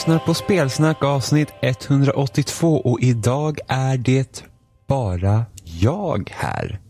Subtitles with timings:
[0.00, 4.44] lyssnar på Spelsnack avsnitt 182 och idag är det
[4.86, 6.80] bara jag här.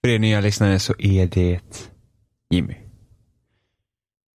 [0.00, 1.60] För er nya lyssnare så är det
[2.50, 2.74] Jimmy.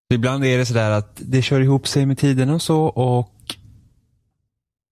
[0.09, 3.55] Så ibland är det sådär att det kör ihop sig med tiden och så och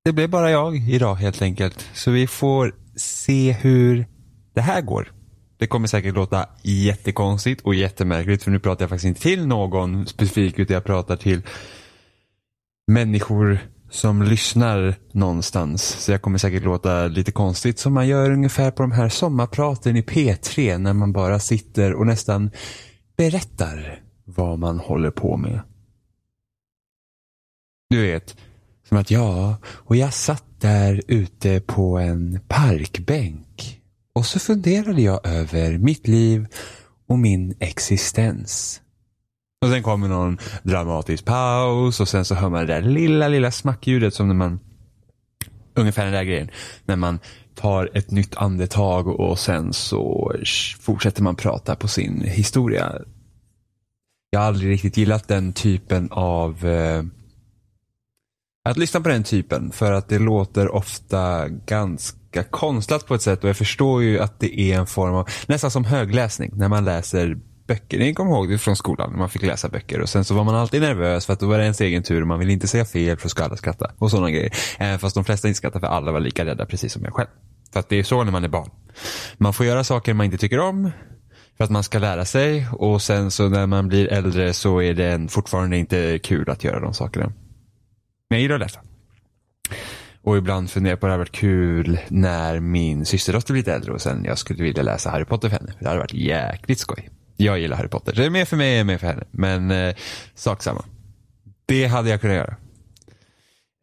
[0.04, 1.90] det blev bara jag idag helt enkelt.
[1.94, 4.06] Så vi får se hur
[4.54, 5.12] det här går.
[5.58, 10.08] Det kommer säkert låta jättekonstigt och jättemärkligt för nu pratar jag faktiskt inte till någon
[10.08, 11.42] specifik utan jag pratar till
[12.88, 15.84] människor som lyssnar någonstans.
[15.84, 19.96] Så jag kommer säkert låta lite konstigt som man gör ungefär på de här sommarpraten
[19.96, 22.52] i P3 när man bara sitter och nästan
[23.18, 25.60] berättar vad man håller på med.
[27.90, 28.38] Du vet,
[28.90, 33.82] som att ja, och jag satt där ute på en parkbänk
[34.14, 36.48] och så funderade jag över mitt liv
[37.08, 38.82] och min existens.
[39.62, 43.52] Och sen kommer någon dramatisk paus och sen så hör man det där lilla, lilla
[43.52, 44.60] smackljudet som när man,
[45.76, 46.50] ungefär den där grejen,
[46.86, 47.20] när man
[47.56, 50.34] tar ett nytt andetag och sen så
[50.80, 52.94] fortsätter man prata på sin historia.
[54.30, 57.04] Jag har aldrig riktigt gillat den typen av eh,
[58.70, 63.44] att lyssna på den typen för att det låter ofta ganska konstlat på ett sätt
[63.44, 66.86] och jag förstår ju att det är en form av, nästan som högläsning när man
[66.86, 68.00] läser böcker.
[68.00, 70.44] Ni kommer ihåg det från skolan när man fick läsa böcker och sen så var
[70.44, 72.68] man alltid nervös för att då var det ens egen tur och man ville inte
[72.68, 74.54] säga fel för att skulle alla skratta och sådana grejer.
[74.78, 75.88] Även fast de flesta inte skrattade.
[75.88, 77.28] för alla var lika rädda precis som jag själv.
[77.74, 78.70] För att det är så när man är barn.
[79.38, 80.92] Man får göra saker man inte tycker om
[81.58, 84.94] för att man ska lära sig och sen så när man blir äldre så är
[84.94, 87.26] det fortfarande inte kul att göra de sakerna.
[88.30, 88.80] Men jag gillar att läsa.
[90.22, 93.74] Och ibland funderar jag på att det hade varit kul när min systerdotter blir lite
[93.74, 95.74] äldre och sen jag skulle vilja läsa Harry Potter för henne.
[95.80, 97.10] Det hade varit jäkligt skoj.
[97.38, 98.14] Jag gillar Harry Potter.
[98.14, 99.24] Det är mer för mig än mer för henne.
[99.32, 99.96] Men eh,
[100.36, 100.86] sak samma.
[101.66, 102.56] Det hade jag kunnat göra.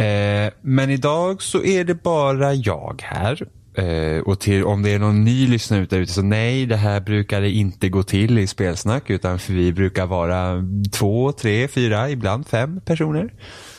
[0.03, 3.47] Eh, men idag så är det bara jag här.
[3.75, 7.01] Eh, och till, om det är någon ny lyssnare ute ute så nej, det här
[7.01, 12.11] brukar det inte gå till i spelsnack utan för vi brukar vara två, tre, fyra,
[12.11, 13.33] ibland fem personer.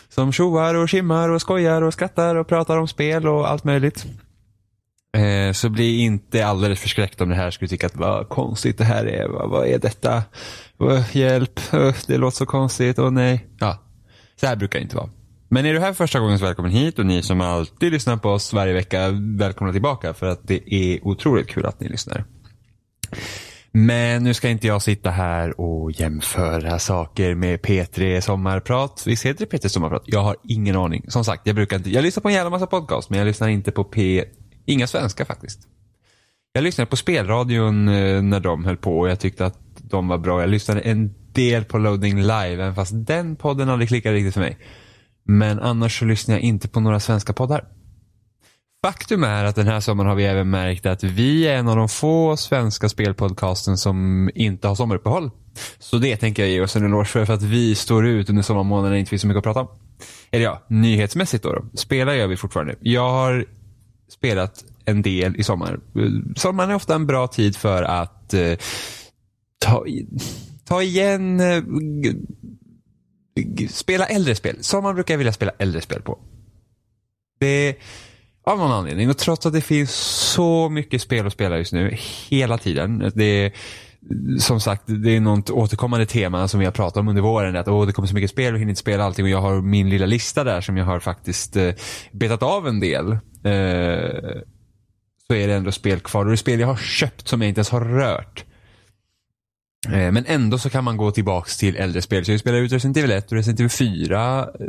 [0.10, 4.06] Som tjoar och skimmar och skojar och skrattar och pratar om spel och allt möjligt.
[5.18, 8.84] Eh, så bli inte alldeles förskräckt om det här skulle tycka att vad konstigt det
[8.84, 9.28] här är.
[9.28, 10.24] Vad, vad är detta?
[10.80, 13.00] Oh, hjälp, oh, det låter så konstigt.
[13.00, 13.48] Åh oh, nej.
[13.60, 13.78] Ja,
[14.40, 15.10] så här brukar det inte vara.
[15.50, 18.30] Men är du här första gången så välkommen hit och ni som alltid lyssnar på
[18.30, 22.26] oss varje vecka, välkomna tillbaka för att det är otroligt kul att ni lyssnar.
[23.72, 29.04] Men nu ska inte jag sitta här och jämföra saker med P3 Sommarprat.
[29.08, 30.04] Visst heter det P3 Sommarprat?
[30.06, 31.06] Jag har ingen aning.
[31.08, 33.48] Som sagt, jag brukar inte, jag lyssnar på en jävla massa podcast men jag lyssnar
[33.48, 34.24] inte på P,
[34.66, 35.68] inga svenska faktiskt.
[36.54, 40.18] Jag lyssnade på spelradion eh, när de höll på och jag tyckte att de var
[40.18, 40.42] bra.
[40.42, 44.42] Jag lyssnade en del på Loading Live, även fast den podden aldrig klickade riktigt för
[44.42, 44.58] mig.
[45.26, 47.66] Men annars så lyssnar jag inte på några svenska poddar.
[48.86, 51.76] Faktum är att den här sommaren har vi även märkt att vi är en av
[51.76, 55.32] de få svenska spelpodcasten som inte har sommaruppehåll.
[55.80, 58.44] Så det tänker jag ge oss en eloge för, för att vi står ut under
[58.44, 59.68] sommarmånaderna och inte finns så mycket att prata om.
[60.32, 61.54] Eller ja, nyhetsmässigt då.
[61.54, 61.78] då.
[61.78, 62.76] Spelar gör vi fortfarande.
[62.80, 63.46] Jag har
[64.14, 65.80] spelat en del i sommar.
[66.36, 68.58] Sommaren är ofta en bra tid för att eh,
[69.60, 69.86] ta,
[70.66, 71.64] ta igen eh,
[73.70, 74.58] spela äldre spel.
[74.62, 76.20] Sommaren brukar jag vilja spela äldre spel på.
[77.40, 77.78] Det
[78.44, 79.10] av någon anledning.
[79.10, 79.92] Och trots att det finns
[80.34, 81.98] så mycket spel att spela just nu,
[82.30, 83.12] hela tiden.
[83.16, 83.52] Det är,
[84.40, 87.56] som sagt, det är något återkommande tema som vi har pratat om under våren.
[87.56, 89.26] Att åh, det kommer så mycket spel och hinner inte spela allting.
[89.26, 91.74] Och jag har min lilla lista där som jag har faktiskt eh,
[92.12, 93.18] betat av en del.
[93.44, 94.42] Eh,
[95.28, 96.22] så är det ändå spel kvar.
[96.22, 98.46] Och det är spel jag har köpt som jag inte ens har rört.
[99.88, 102.26] Eh, men ändå så kan man gå tillbaks till äldre spel.
[102.26, 104.66] Så jag spelar ut Resident Evil 1 och Resident Evil 4 eh,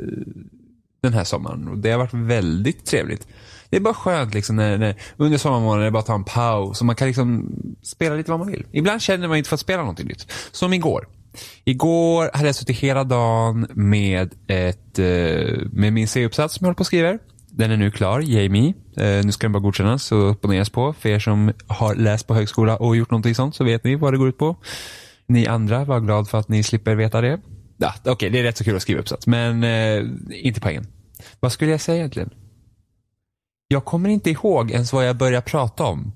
[1.02, 1.68] den här sommaren.
[1.68, 3.28] Och det har varit väldigt trevligt.
[3.70, 6.96] Det är bara skönt liksom när, när under sommarmånaderna, bara ta en paus och man
[6.96, 7.50] kan liksom
[7.82, 8.66] spela lite vad man vill.
[8.72, 10.32] Ibland känner man inte för att spela någonting nytt.
[10.50, 11.08] Som igår.
[11.64, 16.76] Igår hade jag suttit hela dagen med, ett, eh, med min C-uppsats som jag håller
[16.76, 17.18] på att skriva.
[17.56, 18.74] Den är nu klar, Jamie.
[18.96, 20.92] Eh, nu ska den bara godkännas och opponeras på.
[20.92, 24.12] För er som har läst på högskola och gjort någonting sånt så vet ni vad
[24.12, 24.56] det går ut på.
[25.26, 27.40] Ni andra, var glad för att ni slipper veta det.
[27.76, 30.86] Ja, Okej, okay, det är rätt så kul att skriva uppsats, men eh, inte poängen.
[31.40, 32.30] Vad skulle jag säga egentligen?
[33.68, 36.12] Jag kommer inte ihåg ens vad jag började prata om.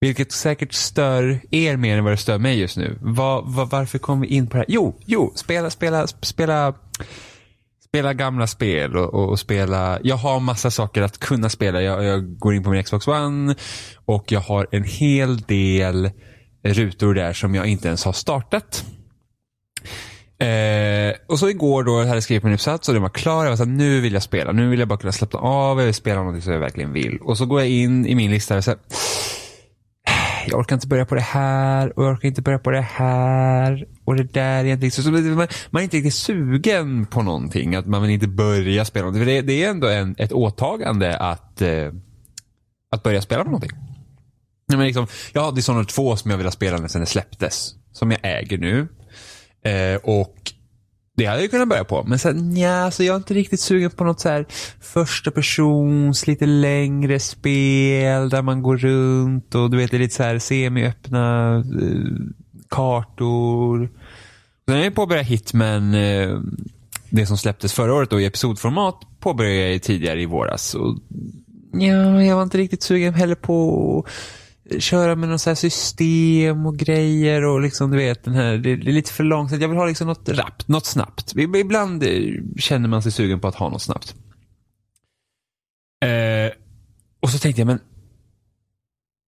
[0.00, 2.98] Vilket säkert stör er mer än vad det stör mig just nu.
[3.00, 4.66] Var, var, varför kom vi in på det här?
[4.68, 6.74] Jo, jo, spela, spela, spela,
[7.88, 9.98] spela gamla spel och, och, och spela.
[10.02, 11.82] Jag har massa saker att kunna spela.
[11.82, 13.54] Jag, jag, går in på min Xbox One
[14.04, 16.10] och jag har en hel del
[16.64, 18.84] rutor där som jag inte ens har startat.
[20.38, 23.44] Eh, och så igår då hade jag skrivit min uppsats och den var klar.
[23.44, 24.52] Jag var såhär, nu vill jag spela.
[24.52, 25.78] Nu vill jag bara kunna slappna av.
[25.78, 27.18] Jag vill spela något som jag verkligen vill.
[27.22, 28.78] Och så går jag in i min lista och säger
[30.48, 33.86] jag orkar inte börja på det här och jag orkar inte börja på det här
[34.04, 37.74] och det där är inte så, man, man är inte riktigt sugen på någonting.
[37.74, 39.24] Att man vill inte börja spela någonting.
[39.24, 41.92] För det, det är ändå en, ett åtagande att, eh,
[42.90, 43.78] att börja spela på någonting.
[44.68, 47.74] Men liksom, jag har Dishonored 2 som jag vill ha spelat sedan det släpptes.
[47.92, 48.88] Som jag äger nu.
[49.70, 50.52] Eh, och
[51.16, 52.04] det hade jag kunnat börja på.
[52.06, 54.46] Men sen, nja, så jag är inte riktigt sugen på något så här
[54.80, 60.14] första persons, lite längre spel där man går runt och du vet, det är lite
[60.14, 62.12] så här semiöppna eh,
[62.70, 63.90] kartor.
[64.68, 66.38] Sen har jag påbörjat Hitman, eh,
[67.10, 70.74] det som släpptes förra året då i episodformat, påbörjade jag tidigare i våras.
[70.74, 70.98] Och,
[71.72, 74.06] ja, jag var inte riktigt sugen heller på
[74.78, 78.76] köra med något så system och grejer och liksom du vet den här, det är
[78.76, 79.62] lite för långsamt.
[79.62, 81.34] Jag vill ha liksom något rappt, något snabbt.
[81.36, 82.10] Ibland eh,
[82.58, 84.14] känner man sig sugen på att ha något snabbt.
[86.04, 86.52] Eh,
[87.20, 87.80] och så tänkte jag, men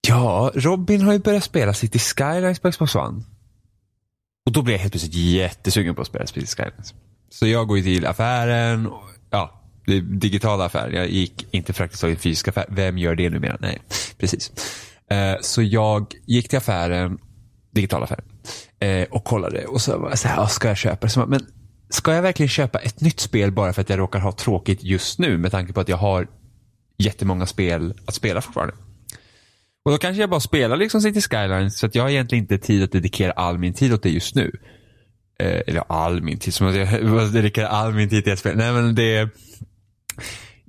[0.08, 3.22] ja, Robin har ju börjat spela City Skylines på Xbox One.
[4.46, 6.94] Och då blev jag helt plötsligt jättesugen på att spela City Skylines.
[7.30, 9.60] Så jag går ju till affären, och, ja,
[10.02, 10.94] digitala affären.
[10.94, 12.66] Jag gick inte praktiskt taget fysisk affär.
[12.68, 13.56] Vem gör det numera?
[13.60, 13.78] Nej,
[14.18, 14.52] precis.
[15.10, 17.18] Eh, så jag gick till affären,
[17.70, 18.24] digitalaffären,
[18.80, 21.26] eh, och kollade och så var jag så här, ska jag köpa det?
[21.26, 21.46] Men
[21.90, 25.18] ska jag verkligen köpa ett nytt spel bara för att jag råkar ha tråkigt just
[25.18, 26.28] nu med tanke på att jag har
[26.98, 28.74] jättemånga spel att spela fortfarande?
[29.84, 32.58] Och då kanske jag bara spelar liksom City Skylines så att jag har egentligen inte
[32.58, 34.52] tid att dedikera all min tid åt det just nu.
[35.40, 38.56] Eh, eller all min tid, som att jag dedikerar all min tid till ett spel.
[38.56, 39.28] Nej men det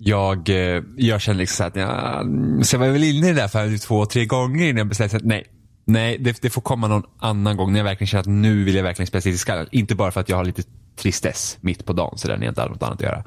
[0.02, 2.24] jag, eh, jag kände liksom att ja,
[2.64, 5.18] så jag var väl inne i det där för två, tre gånger innan jag bestämde
[5.18, 5.46] att nej,
[5.86, 8.76] nej det, det, får komma någon annan gång när jag verkligen känner att nu vill
[8.76, 9.68] jag verkligen spela i skallen.
[9.72, 10.64] Inte bara för att jag har lite
[10.96, 13.24] tristess mitt på dagen så där när jag inte har något annat att göra.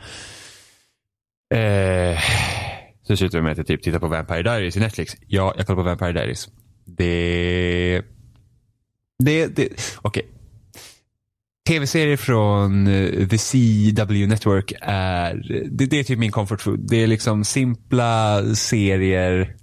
[1.54, 2.18] Eh,
[3.02, 5.16] så slutade det med att jag typ tittar på Vampire Diaries i Netflix.
[5.26, 6.48] Ja, jag kollar på Vampire Diaries.
[6.84, 8.02] Det...
[9.24, 9.68] Det, det,
[10.02, 10.22] okej.
[10.22, 10.41] Okay
[11.68, 15.34] tv-serier från eh, The CW Network är,
[15.70, 16.80] det, det, är typ min comfort food.
[16.88, 19.56] Det är liksom simpla serier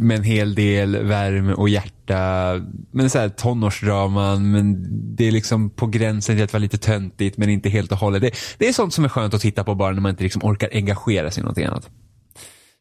[0.00, 2.60] med en hel del värme och hjärta.
[2.90, 4.86] Men så här tonårsdraman, men
[5.16, 8.22] det är liksom på gränsen till att vara lite töntigt men inte helt och hållet.
[8.22, 10.44] Det, det är sånt som är skönt att titta på bara när man inte liksom
[10.44, 11.90] orkar engagera sig i någonting annat.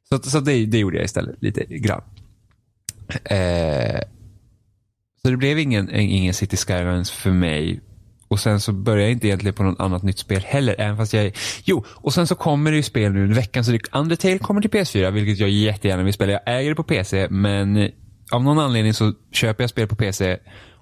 [0.09, 2.01] Så, så det, det gjorde jag istället lite grann.
[3.23, 4.01] Eh,
[5.25, 7.81] så det blev ingen, eh, ingen City Skylines för mig.
[8.27, 10.75] Och sen så började jag inte egentligen på något annat nytt spel heller.
[10.77, 13.65] Även fast jag, jo, och sen så kommer det ju spel nu i veckan.
[13.65, 16.31] Så det, Undertale kommer till PS4, vilket jag jättegärna vill spela.
[16.31, 17.89] Jag äger det på PC, men eh,
[18.31, 20.37] av någon anledning så köper jag spel på PC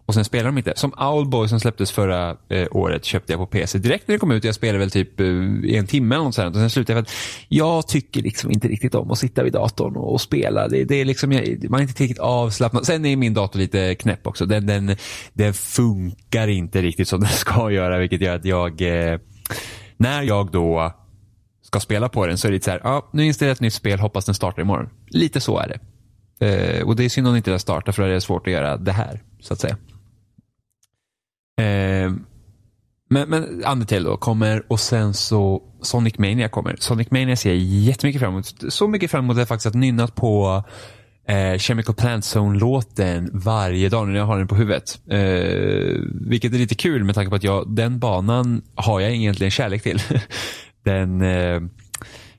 [0.09, 0.73] och sen spelar de inte.
[0.75, 4.31] Som Owlboy som släpptes förra eh, året köpte jag på PC direkt när det kom
[4.31, 4.43] ut.
[4.43, 5.25] Jag spelade väl typ eh,
[5.63, 6.55] i en timme eller något sånt.
[6.55, 9.53] Och sen slutade jag för att jag tycker liksom inte riktigt om att sitta vid
[9.53, 10.67] datorn och, och spela.
[10.67, 12.85] Det, det, är liksom, jag, man är inte tillräckligt avslappnad.
[12.85, 14.45] Sen är min dator lite knäpp också.
[14.45, 14.95] Den, den,
[15.33, 17.99] den funkar inte riktigt som den ska göra.
[17.99, 19.19] Vilket gör att jag, eh,
[19.97, 20.93] när jag då
[21.61, 23.61] ska spela på den så är det lite så här, ah, nu installerar jag ett
[23.61, 24.89] nytt spel, hoppas den startar imorgon.
[25.07, 25.79] Lite så är det.
[26.39, 28.77] Eh, och det är synd om den inte startar för det är svårt att göra
[28.77, 29.77] det här, så att säga.
[31.59, 32.11] Eh,
[33.09, 36.75] men, men Undertale då kommer och sen så Sonic Mania kommer.
[36.79, 38.53] Sonic Mania ser jag jättemycket fram emot.
[38.69, 40.63] Så mycket fram emot att jag faktiskt har nynnat på
[41.27, 44.99] eh, Chemical Plant Zone-låten varje dag när jag har den på huvudet.
[45.07, 49.51] Eh, vilket är lite kul med tanke på att jag, den banan har jag egentligen
[49.51, 50.01] kärlek till.
[50.83, 51.61] den, eh,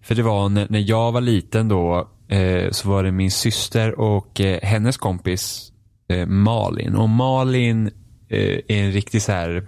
[0.02, 4.00] för det var när, när jag var liten då eh, så var det min syster
[4.00, 5.72] och eh, hennes kompis
[6.08, 6.94] eh, Malin.
[6.94, 7.90] Och Malin
[8.30, 9.66] Eh, är en riktig så här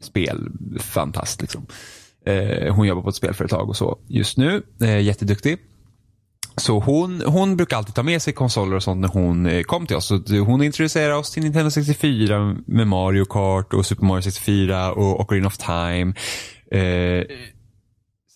[0.00, 1.40] spelfantast.
[1.42, 1.66] Liksom.
[2.26, 4.62] Eh, hon jobbar på ett spelföretag och så just nu.
[4.80, 5.58] Eh, jätteduktig.
[6.56, 9.96] Så hon, hon brukar alltid ta med sig konsoler och sånt när hon kom till
[9.96, 10.06] oss.
[10.06, 15.20] Så hon introducerade oss till Nintendo 64 med Mario Kart och Super Mario 64 och
[15.20, 16.14] Ocarina of Time.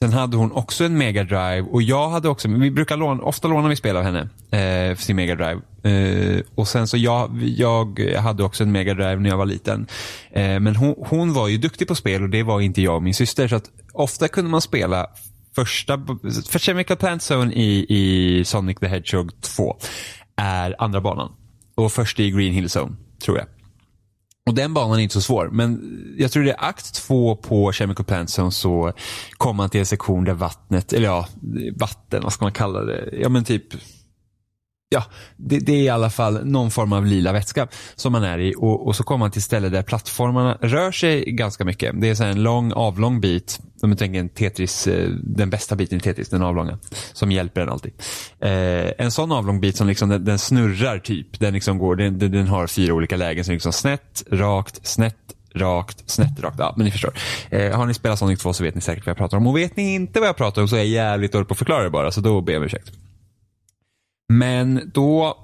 [0.03, 3.49] Sen hade hon också en Mega Drive och jag hade också, vi brukar låna, ofta
[3.49, 5.61] låna vi spel av henne eh, för sin Mega Drive.
[5.83, 9.87] Eh, och sen så jag, jag hade också en Mega Drive när jag var liten.
[10.31, 13.03] Eh, men hon, hon var ju duktig på spel och det var inte jag och
[13.03, 13.49] min syster.
[13.49, 15.07] Så att ofta kunde man spela
[15.55, 16.07] första,
[16.49, 19.76] för Chemical Plant Zone i, i Sonic the Hedgehog 2
[20.37, 21.33] är andra banan.
[21.75, 23.47] Och först i Green Hill Zone, tror jag.
[24.47, 25.81] Och den banan är inte så svår, men
[26.19, 28.93] jag tror det är akt två på Chemical Plant Zone så
[29.37, 31.29] kommer man till en sektion där vattnet, eller ja,
[31.76, 33.09] vatten, vad ska man kalla det?
[33.12, 33.65] Ja men typ
[34.88, 35.05] ja,
[35.37, 38.55] det, det, är i alla fall någon form av lila vätska som man är i
[38.59, 42.00] och, och så kommer man till ställe där plattformarna rör sig ganska mycket.
[42.00, 45.76] Det är så en lång avlång bit, om du tänker en Tetris, eh, den bästa
[45.76, 46.78] biten i Tetris, den avlånga,
[47.12, 47.92] som hjälper en alltid.
[48.40, 52.18] Eh, en sån avlång bit som liksom den, den snurrar typ, den liksom går, den,
[52.18, 55.16] den, har fyra olika lägen, så liksom snett, rakt, snett,
[55.54, 56.59] rakt, snett, rakt.
[56.59, 57.14] Ja, men ni förstår.
[57.50, 59.47] Eh, har ni spelat Sonic 2 så vet ni säkert vad jag pratar om.
[59.47, 61.59] Och vet ni inte vad jag pratar om så är jag jävligt dålig på att
[61.59, 62.92] förklara det bara, så då ber jag om ursäkt.
[64.28, 65.38] Men då,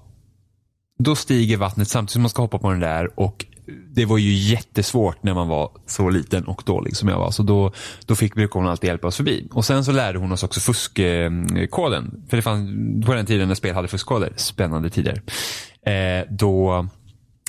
[0.99, 3.47] då stiger vattnet samtidigt som man ska hoppa på den där och
[3.95, 7.31] det var ju jättesvårt när man var så liten och dålig som jag var.
[7.31, 7.73] Så då,
[8.07, 9.49] då fick hon alltid hjälpa oss förbi.
[9.53, 12.25] Och sen så lärde hon oss också fuskkoden.
[12.29, 12.71] För det fanns
[13.07, 15.23] på den tiden när spel hade fuskkoder, spännande tider.
[15.87, 16.87] Eh, då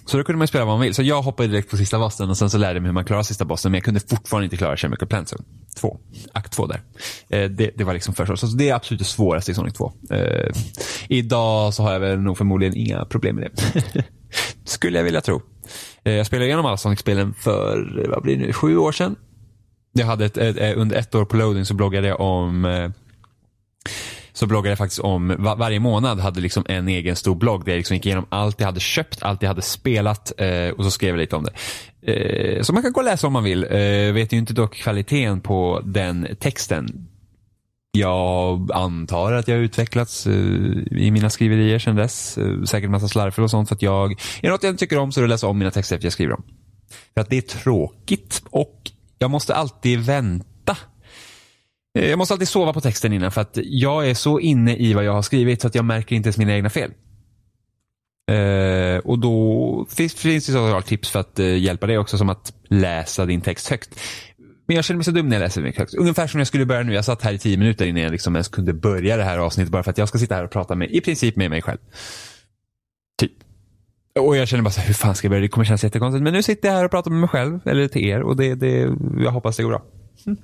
[0.05, 0.93] så då kunde man spela vad man vill.
[0.93, 3.05] Så jag hoppade direkt på sista bossen och sen så lärde jag mig hur man
[3.05, 3.71] klarar sista bossen.
[3.71, 5.43] Men jag kunde fortfarande inte klara Chemical Plant Zone
[5.75, 5.97] 2.
[6.33, 6.81] Akt 2 där.
[7.29, 8.37] Eh, det, det, var liksom första.
[8.37, 9.93] Så det är absolut det svåraste i Sonic 2.
[10.11, 10.51] Eh,
[11.07, 14.03] idag så har jag väl nog förmodligen inga problem med det.
[14.65, 15.41] Skulle jag vilja tro.
[16.03, 19.15] Eh, jag spelade igenom alla Sonic-spelen för, eh, vad blir det nu, sju år sedan.
[19.93, 22.91] Jag hade ett, ett, eh, under ett år på loading så bloggade jag om
[24.33, 27.71] så bloggade jag faktiskt om, var, varje månad hade liksom en egen stor blogg där
[27.71, 30.91] jag liksom gick igenom allt jag hade köpt, allt jag hade spelat eh, och så
[30.91, 31.53] skrev jag lite om det.
[32.13, 33.63] Eh, så man kan gå och läsa om man vill.
[33.63, 37.07] Eh, vet ju inte dock kvaliteten på den texten.
[37.97, 40.33] Jag antar att jag har utvecklats eh,
[40.91, 42.37] i mina skriverier sedan dess.
[42.37, 44.97] Eh, säkert massa slarvfel och sånt för att jag, är det något jag inte tycker
[44.97, 46.43] om så är det att läsa om mina texter efter jag skriver dem.
[47.13, 50.77] För att det är tråkigt och jag måste alltid vänta
[51.99, 54.93] eh, jag måste alltid sova på texten innan för att jag är så inne i
[54.93, 56.91] vad jag har skrivit så att jag märker inte ens mina egna fel.
[58.31, 62.29] Uh, och då finns, finns det såklart tips för att uh, hjälpa dig också som
[62.29, 63.99] att läsa din text högt.
[64.65, 65.93] Men jag känner mig så dum när jag läser mycket högt.
[65.93, 66.93] Ungefär som jag skulle börja nu.
[66.93, 69.71] Jag satt här i tio minuter innan jag liksom ens kunde börja det här avsnittet
[69.71, 71.77] bara för att jag ska sitta här och prata med, i princip med mig själv.
[73.19, 73.31] Typ.
[74.19, 75.41] Och jag känner bara så här, hur fan ska jag börja?
[75.41, 76.23] Det kommer kännas jättekonstigt.
[76.23, 78.55] Men nu sitter jag här och pratar med mig själv, eller till er och det,
[78.55, 79.83] det, jag hoppas det går bra.
[80.25, 80.37] Mm.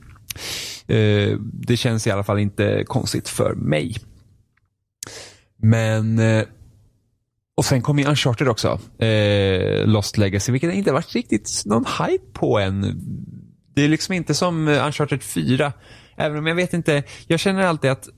[1.54, 3.96] Det känns i alla fall inte konstigt för mig.
[5.62, 6.44] Men eh,
[7.58, 8.80] och sen kom ju Uncharted också.
[9.04, 13.02] Eh, Lost Legacy, vilket inte varit riktigt någon hype på än.
[13.80, 15.74] Det är liksom inte som eh, Uncharted 4.
[16.16, 18.10] Även om jag vet inte, jag känner alltid att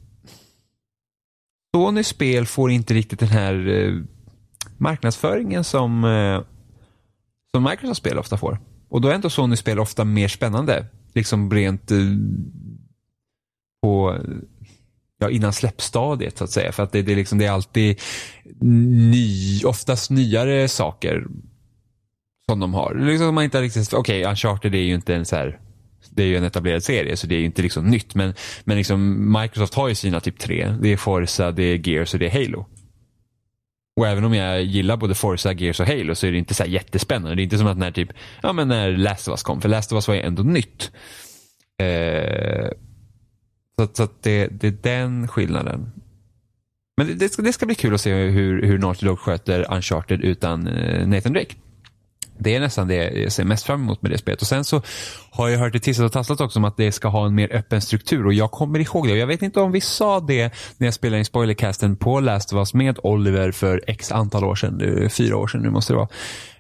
[1.76, 3.94] Sonys spel får inte riktigt den här eh,
[4.78, 6.42] marknadsföringen som, eh,
[7.56, 8.60] som Microsoft spel ofta får.
[8.90, 11.98] Och då är ändå Sonys spel ofta mer spännande liksom rent eh,
[13.82, 14.18] på
[15.18, 16.72] ja, innan släppstadiet så att säga.
[16.72, 18.00] För att det, det, liksom, det är alltid
[19.12, 21.28] ny, oftast nyare saker
[22.52, 22.94] som de har.
[22.96, 25.60] Liksom man inte riktigt, okej, okay, Uncharted är ju inte en så här
[26.10, 28.78] det är ju en etablerad serie så det är ju inte liksom nytt men, men
[28.78, 30.76] liksom Microsoft har ju sina typ tre.
[30.82, 32.66] Det är Forza, det är Gears och det är Halo.
[33.96, 36.66] Och även om jag gillar både Forza, Gears och Halo så är det inte så
[36.66, 37.36] jättespännande.
[37.36, 38.10] Det är inte som att när typ,
[38.44, 40.92] ja men när Last of Us kom, för Last of Us var ju ändå nytt.
[41.82, 42.70] Eh,
[43.80, 45.92] så, så att det, det är den skillnaden.
[46.98, 49.74] Men det, det, ska, det ska bli kul att se hur, hur Naughty Dog sköter
[49.74, 51.56] Uncharted utan eh, Nathan Drake.
[52.44, 54.42] Det är nästan det jag ser mest fram emot med det spelet.
[54.42, 54.82] Och sen så
[55.32, 57.56] har jag hört det tissat och tasslat också om att det ska ha en mer
[57.56, 59.12] öppen struktur och jag kommer ihåg det.
[59.12, 62.54] Och jag vet inte om vi sa det när jag spelade in spoilercasten på Last
[62.54, 65.10] of Us med Oliver för x antal år sedan.
[65.10, 66.10] Fyra år sedan nu måste det vara.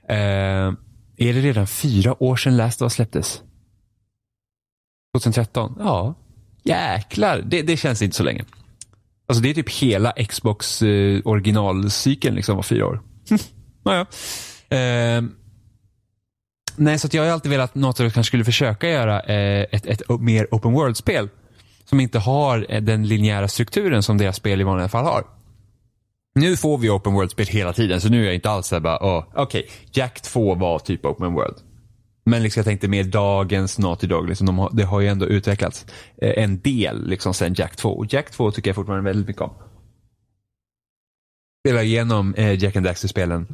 [0.09, 0.73] Eh,
[1.17, 3.41] är det redan fyra år sedan Last of Us släpptes?
[5.17, 5.75] 2013?
[5.79, 6.15] Ja.
[6.63, 8.45] Jäklar, det, det känns inte så länge.
[9.27, 13.01] Alltså det är typ hela Xbox eh, originalcykeln liksom var fyra år.
[13.85, 14.05] naja.
[14.69, 15.23] Eh,
[16.75, 20.01] Nej, så jag har alltid velat att Naughty kanske skulle försöka göra eh, ett, ett
[20.19, 21.29] mer open world-spel.
[21.85, 25.23] Som inte har eh, den linjära strukturen som deras spel i vanliga fall har.
[26.35, 28.97] Nu får vi open world-spel hela tiden, så nu är jag inte alls såhär bara,
[28.97, 31.55] oh, okej, okay, Jack 2 var typ open world.
[32.25, 35.25] Men liksom jag tänkte mer dagens Naughty Dog, liksom de har, det har ju ändå
[35.25, 35.85] utvecklats
[36.21, 37.89] eh, en del liksom sen Jack 2.
[37.89, 39.53] Och Jack 2 tycker jag fortfarande väldigt mycket om.
[41.65, 43.47] Spelar igenom eh, Jack and Daxter-spelen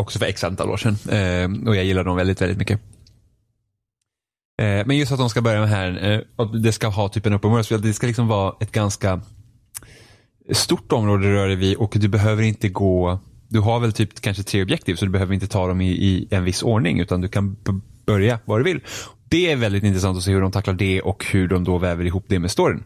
[0.00, 0.96] Också för x antal år sedan.
[1.08, 2.80] Eh, och jag gillar dem väldigt, väldigt mycket.
[4.60, 7.26] Eh, men just att de ska börja med här, eh, och det ska ha typ
[7.26, 9.20] en open world, det ska liksom vara ett ganska
[10.52, 14.42] stort område rör det vid och du behöver inte gå, du har väl typ kanske
[14.42, 17.28] tre objektiv så du behöver inte ta dem i, i en viss ordning utan du
[17.28, 17.56] kan
[18.06, 18.80] börja var du vill.
[19.28, 22.04] Det är väldigt intressant att se hur de tacklar det och hur de då väver
[22.04, 22.82] ihop det med storyn.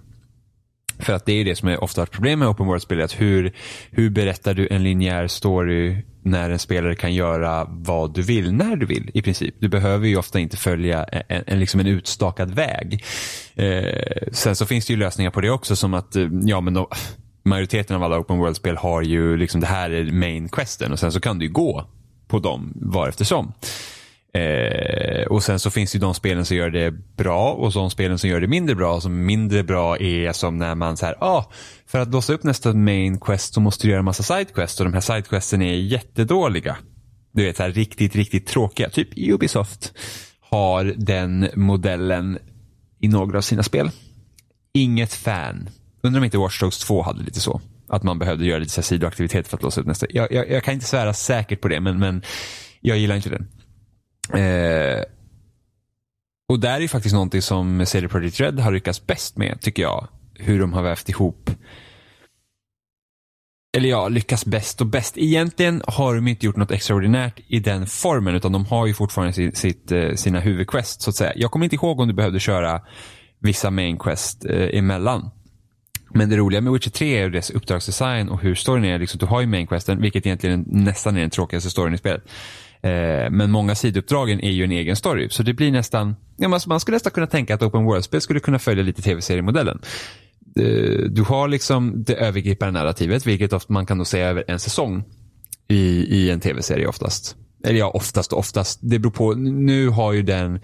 [0.98, 3.08] För att det är det som är ofta ett problem med open world-spel.
[3.16, 3.52] Hur,
[3.90, 8.76] hur berättar du en linjär story när en spelare kan göra vad du vill när
[8.76, 9.54] du vill i princip.
[9.58, 13.04] Du behöver ju ofta inte följa en, en, liksom en utstakad väg.
[13.54, 16.74] Eh, sen så finns det ju lösningar på det också som att, eh, ja men
[16.74, 16.88] då,
[17.44, 21.12] majoriteten av alla open world-spel har ju liksom det här är main questen och sen
[21.12, 21.86] så kan du ju gå
[22.28, 23.52] på dem var eftersom.
[24.34, 27.90] Eh, och sen så finns det ju de spelen som gör det bra och de
[27.90, 29.00] spelen som gör det mindre bra.
[29.00, 31.44] Som mindre bra är som när man så här, ah,
[31.86, 34.86] för att låsa upp nästa main quest så måste du göra en massa sidequests och
[34.86, 36.76] de här sidequesten är jättedåliga.
[37.32, 38.90] Du vet, så här, riktigt, riktigt tråkiga.
[38.90, 39.92] Typ Ubisoft
[40.40, 42.38] har den modellen
[43.00, 43.90] i några av sina spel.
[44.72, 45.68] Inget fan.
[46.02, 47.60] Undrar om inte Watch Dogs 2 hade lite så.
[47.88, 50.06] Att man behövde göra lite sidoaktivitet för att låsa upp nästa.
[50.10, 52.22] Jag, jag, jag, kan inte svära säkert på det men, men
[52.80, 53.48] jag gillar inte den.
[54.32, 55.02] Eh,
[56.48, 60.08] och där är faktiskt någonting som CD Projekt Red har lyckats bäst med tycker jag.
[60.34, 61.50] Hur de har vävt ihop
[63.76, 65.18] eller ja, lyckas bäst och bäst.
[65.18, 69.32] Egentligen har de inte gjort något extraordinärt i den formen utan de har ju fortfarande
[69.32, 71.32] sitt, sitt sina huvudquest så att säga.
[71.36, 72.80] Jag kommer inte ihåg om du behövde köra
[73.38, 75.30] vissa main quest eh, emellan.
[76.10, 78.98] Men det roliga med Witcher 3 är dess uppdragsdesign och hur storyn är.
[78.98, 82.22] Liksom, du har ju main questen, vilket egentligen nästan är den tråkigaste storyn i spelet.
[82.84, 85.28] Eh, men många sidouppdragen är ju en egen story.
[85.30, 88.20] Så det blir nästan, ja, man, alltså, man skulle nästan kunna tänka att Open World-spel
[88.20, 89.78] skulle kunna följa lite tv-seriemodellen.
[90.60, 94.58] Eh, du har liksom det övergripande narrativet, vilket ofta man kan då säga över en
[94.58, 95.04] säsong
[95.68, 97.36] i, i en tv-serie oftast.
[97.64, 98.78] Eller ja, oftast och oftast.
[98.82, 99.34] Det beror på.
[99.34, 100.60] Nu har ju den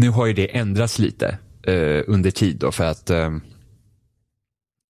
[0.00, 3.30] nu har ju det ändrats lite eh, under tid då för att eh,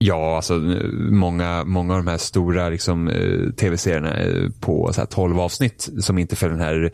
[0.05, 5.01] Ja, alltså eh, många, många av de här stora liksom, eh, tv-serierna eh, på så
[5.01, 6.93] här, 12 avsnitt som inte följer den här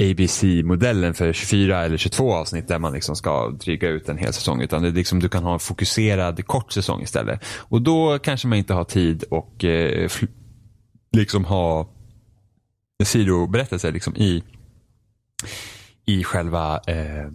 [0.00, 4.60] ABC-modellen för 24 eller 22 avsnitt där man liksom ska dryga ut en hel säsong.
[4.60, 7.44] Utan det är liksom, du kan ha en fokuserad kort säsong istället.
[7.58, 10.10] Och då kanske man inte har tid och eh,
[11.16, 11.88] liksom ha
[13.04, 14.42] sidoberättelser liksom i,
[16.06, 17.28] i själva eh,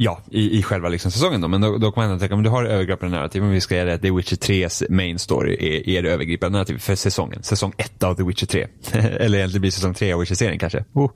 [0.00, 1.48] Ja, i, i själva liksom säsongen då.
[1.48, 3.76] Men då, då kan man ändå tänka, om du har övergripande narrativ, om vi ska
[3.76, 7.42] göra det, The Witcher 3s main story är, är det övergripande narrativ för säsongen.
[7.42, 8.66] Säsong 1 av The Witcher 3.
[8.92, 10.84] Eller egentligen blir säsong 3 av Witcher-serien kanske.
[10.92, 11.10] Oh.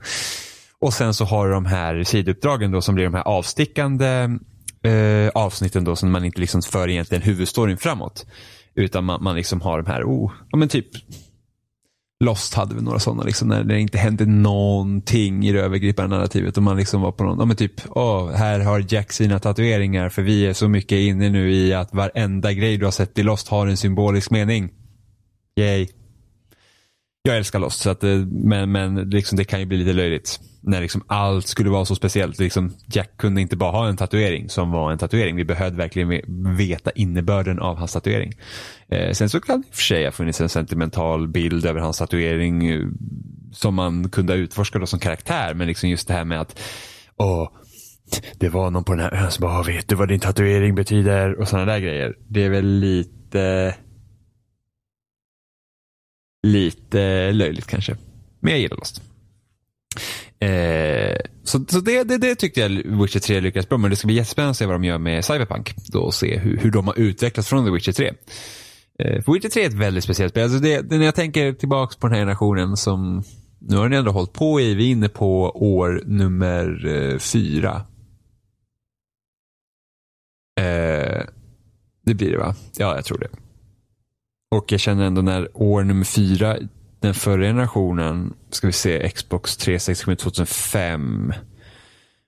[0.79, 4.29] Och sen så har du de här sidouppdragen då som blir de här avstickande
[4.83, 8.25] eh, avsnitten då som man inte liksom för egentligen huvudstoryn framåt.
[8.75, 10.87] Utan man, man liksom har de här, oh, ja men typ
[12.23, 16.57] Lost hade vi några sådana, liksom, när det inte hände någonting i det övergripande narrativet.
[16.57, 20.09] Och man liksom var på någon, ja men typ, oh, här har Jack sina tatueringar
[20.09, 23.23] för vi är så mycket inne nu i att varenda grej du har sett i
[23.23, 24.69] Lost har en symbolisk mening.
[25.59, 25.87] Yay.
[27.23, 30.39] Jag älskar Lost, så att, eh, men, men liksom, det kan ju bli lite löjligt.
[30.65, 32.39] När liksom allt skulle vara så speciellt.
[32.39, 35.35] Liksom, Jack kunde inte bara ha en tatuering som var en tatuering.
[35.35, 36.21] Vi behövde verkligen
[36.57, 38.33] veta innebörden av hans tatuering.
[38.87, 41.79] Eh, sen så kan det i och för sig ha funnits en sentimental bild över
[41.79, 42.87] hans tatuering eh,
[43.51, 45.53] som man kunde ha då som karaktär.
[45.53, 46.59] Men liksom just det här med att
[47.17, 47.49] åh,
[48.37, 51.39] det var någon på den här ön som bara, vet du vad din tatuering betyder?
[51.39, 52.15] Och sådana där grejer.
[52.27, 53.75] Det är väl lite
[56.43, 57.97] lite löjligt kanske.
[58.39, 59.01] Men jag gillar Lost.
[60.43, 63.91] Eh, så så det, det, det, tyckte jag Witcher 3 lyckades bra med.
[63.91, 65.75] Det ska bli jättespännande att se vad de gör med Cyberpunk.
[65.87, 68.07] Då och se hur, hur de har utvecklats från The Witcher 3.
[68.99, 70.43] Eh, för Witcher 3 är ett väldigt speciellt spel.
[70.43, 73.23] Alltså det, det, när jag tänker tillbaka på den här generationen som
[73.59, 74.73] nu har ni ändå hållit på i.
[74.73, 77.81] Vi är inne på år nummer eh, fyra.
[80.59, 81.23] Eh,
[82.05, 82.55] det blir det va?
[82.77, 83.29] Ja, jag tror det.
[84.51, 86.57] Och jag känner ändå när år nummer fyra,
[87.03, 91.33] den förra generationen, ska vi se, Xbox 360 2005.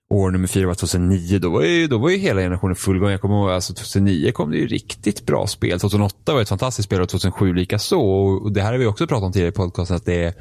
[0.09, 3.09] År nummer fyra var 2009, då var ju, då var ju hela generationen fullgång.
[3.09, 5.79] Jag kommer ihåg, alltså 2009 kom det ju riktigt bra spel.
[5.79, 8.01] 2008 var ett fantastiskt spel och 2007 lika så.
[8.01, 10.37] Och det här har vi också pratat om tidigare i podcasten, att det,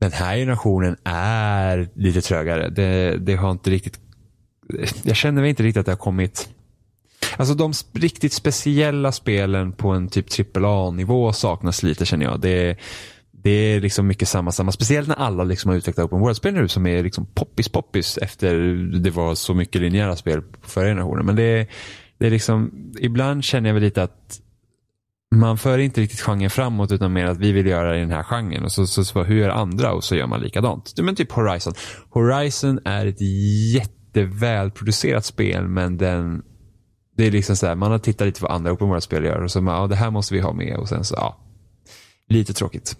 [0.00, 2.68] den här generationen är lite trögare.
[2.68, 3.98] Det, det har inte riktigt,
[5.02, 6.48] jag känner mig inte riktigt att det har kommit
[7.36, 12.40] Alltså de riktigt speciella spelen på en typ AAA-nivå saknas lite känner jag.
[12.40, 12.76] Det,
[13.46, 14.72] det är liksom mycket samma, samma.
[14.72, 18.54] Speciellt när alla liksom har utvecklat Open World-spel nu som är liksom poppis poppis efter
[18.98, 21.26] det var så mycket linjära spel på förra generationen.
[21.26, 21.68] Men det,
[22.18, 24.40] det är liksom, ibland känner jag väl lite att
[25.34, 28.22] man för inte riktigt genren framåt utan mer att vi vill göra i den här
[28.22, 28.64] genren.
[28.64, 30.94] Och så, så, så hur gör andra och så gör man likadant.
[30.98, 31.74] Men typ Horizon.
[32.10, 33.20] Horizon är ett
[33.72, 36.42] jättevälproducerat spel men den
[37.16, 39.50] det är liksom så här, man har tittat lite på andra open world-spel gör och
[39.50, 41.36] så ja, det här måste vi ha med och sen så, ja.
[42.28, 42.96] Lite tråkigt.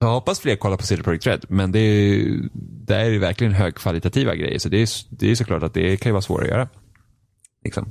[0.00, 2.48] Jag hoppas fler kollar på CD Projekt Red, men det är,
[2.86, 6.12] det är verkligen högkvalitativa grejer, så det är, det är såklart att det kan ju
[6.12, 6.68] vara svårare att göra.
[7.64, 7.90] Liksom.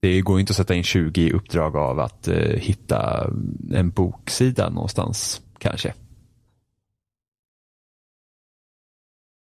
[0.00, 3.30] Det går inte att sätta in 20 uppdrag av att eh, hitta
[3.72, 5.94] en boksida någonstans, kanske.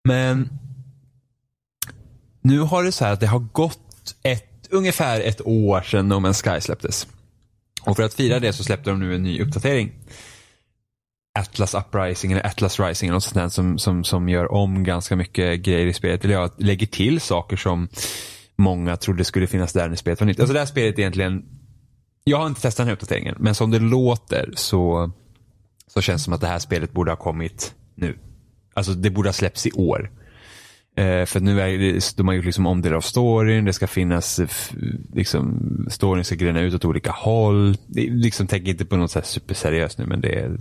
[0.03, 0.49] Men
[2.41, 6.13] nu har det så här att det har gått ett ungefär ett år sedan No
[6.13, 7.07] Man's Sky släpptes.
[7.85, 9.91] Och för att fira det så släppte de nu en ny uppdatering.
[11.39, 15.15] Atlas Uprising eller Atlas Rising eller något sånt där som, som, som gör om ganska
[15.15, 16.25] mycket grejer i spelet.
[16.25, 17.87] Eller jag lägger till saker som
[18.55, 20.39] många trodde skulle finnas där när spelet var nytt.
[20.39, 21.43] Alltså det här spelet egentligen,
[22.23, 25.11] jag har inte testat den här uppdateringen, men som det låter så,
[25.87, 28.17] så känns det som att det här spelet borde ha kommit nu.
[28.73, 30.11] Alltså det borde ha släppts i år.
[30.99, 34.39] Eh, för nu är det, de har gjort liksom omdelar av storyn, det ska finnas,
[34.39, 34.47] eh,
[35.13, 37.77] liksom, storyn ska grena ut åt olika håll.
[37.87, 40.57] Det, liksom, tänk inte på något så här superseriöst nu men det är,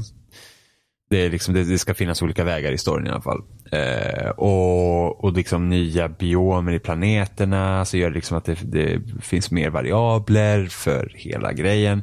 [1.08, 3.42] det, är liksom, det, det, ska finnas olika vägar i storyn i alla fall.
[3.72, 9.00] Eh, och, och liksom nya biomer i planeterna, så gör det liksom att det, det
[9.22, 12.02] finns mer variabler för hela grejen.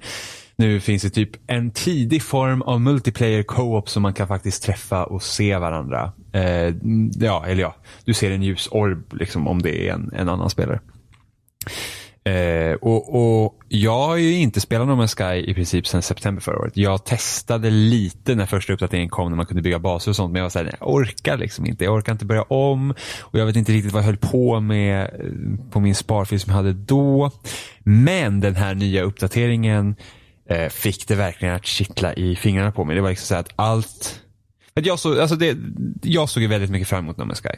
[0.58, 5.06] Nu finns det typ en tidig form av multiplayer co-op som man kan faktiskt träffa
[5.06, 6.12] och se varandra.
[6.34, 6.76] Eh,
[7.20, 10.50] ja, eller ja, du ser en ljus orb liksom, om det är en, en annan
[10.50, 10.80] spelare.
[12.30, 16.42] Eh, och, och, Jag har ju inte spelat No Man's Sky i princip sedan september
[16.42, 16.78] förra året.
[16.78, 20.32] Jag testade lite när första uppdateringen kom när man kunde bygga baser och sånt.
[20.32, 21.84] Men jag var såhär, jag orkar liksom inte.
[21.84, 22.94] Jag orkar inte börja om.
[23.20, 26.50] Och jag vet inte riktigt vad jag höll på med eh, på min sparfil som
[26.50, 27.32] jag hade då.
[27.84, 29.96] Men den här nya uppdateringen
[30.50, 32.96] eh, fick det verkligen att kittla i fingrarna på mig.
[32.96, 34.22] Det var liksom så att allt...
[34.74, 35.58] Jag, såg, alltså det,
[36.02, 37.58] jag såg väldigt mycket fram emot No Man's Sky.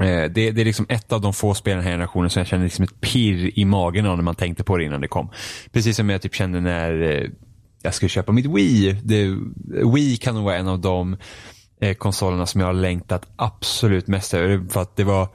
[0.00, 2.46] Eh, det, det, är liksom ett av de få spel den här generationen som jag
[2.46, 5.30] känner liksom ett pirr i magen av när man tänkte på det innan det kom.
[5.72, 7.30] Precis som jag typ kände när eh,
[7.82, 9.00] jag skulle köpa mitt Wii.
[9.02, 9.36] Det,
[9.94, 11.16] Wii kan nog vara en av de
[11.80, 14.68] eh, konsolerna som jag har längtat absolut mest över.
[14.68, 15.28] För att det var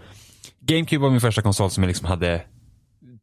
[0.59, 2.41] GameCube var min första konsol som jag liksom hade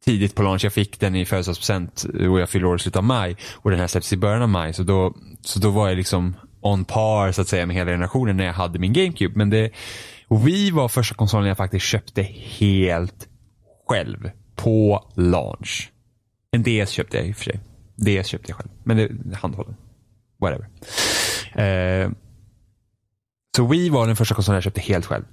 [0.05, 0.65] tidigt på launch.
[0.65, 3.37] Jag fick den i födelsedagspresent eh, och jag fyller år i slutet av maj.
[3.53, 4.73] Och den här släpps i början av maj.
[4.73, 8.37] Så då, så då var jag liksom on par så att säga med hela generationen
[8.37, 9.33] när jag hade min GameCube.
[9.37, 9.71] Men det,
[10.37, 12.21] Wii var första konsolen jag faktiskt köpte
[12.59, 13.27] helt
[13.87, 15.91] själv på launch.
[16.51, 17.59] En DS köpte jag i och för sig.
[17.95, 18.69] DS köpte jag själv.
[18.83, 19.75] Men det är handhållen.
[20.39, 20.69] Whatever.
[21.55, 22.11] Eh,
[23.55, 25.23] så Wii var den första konsolen jag köpte helt själv.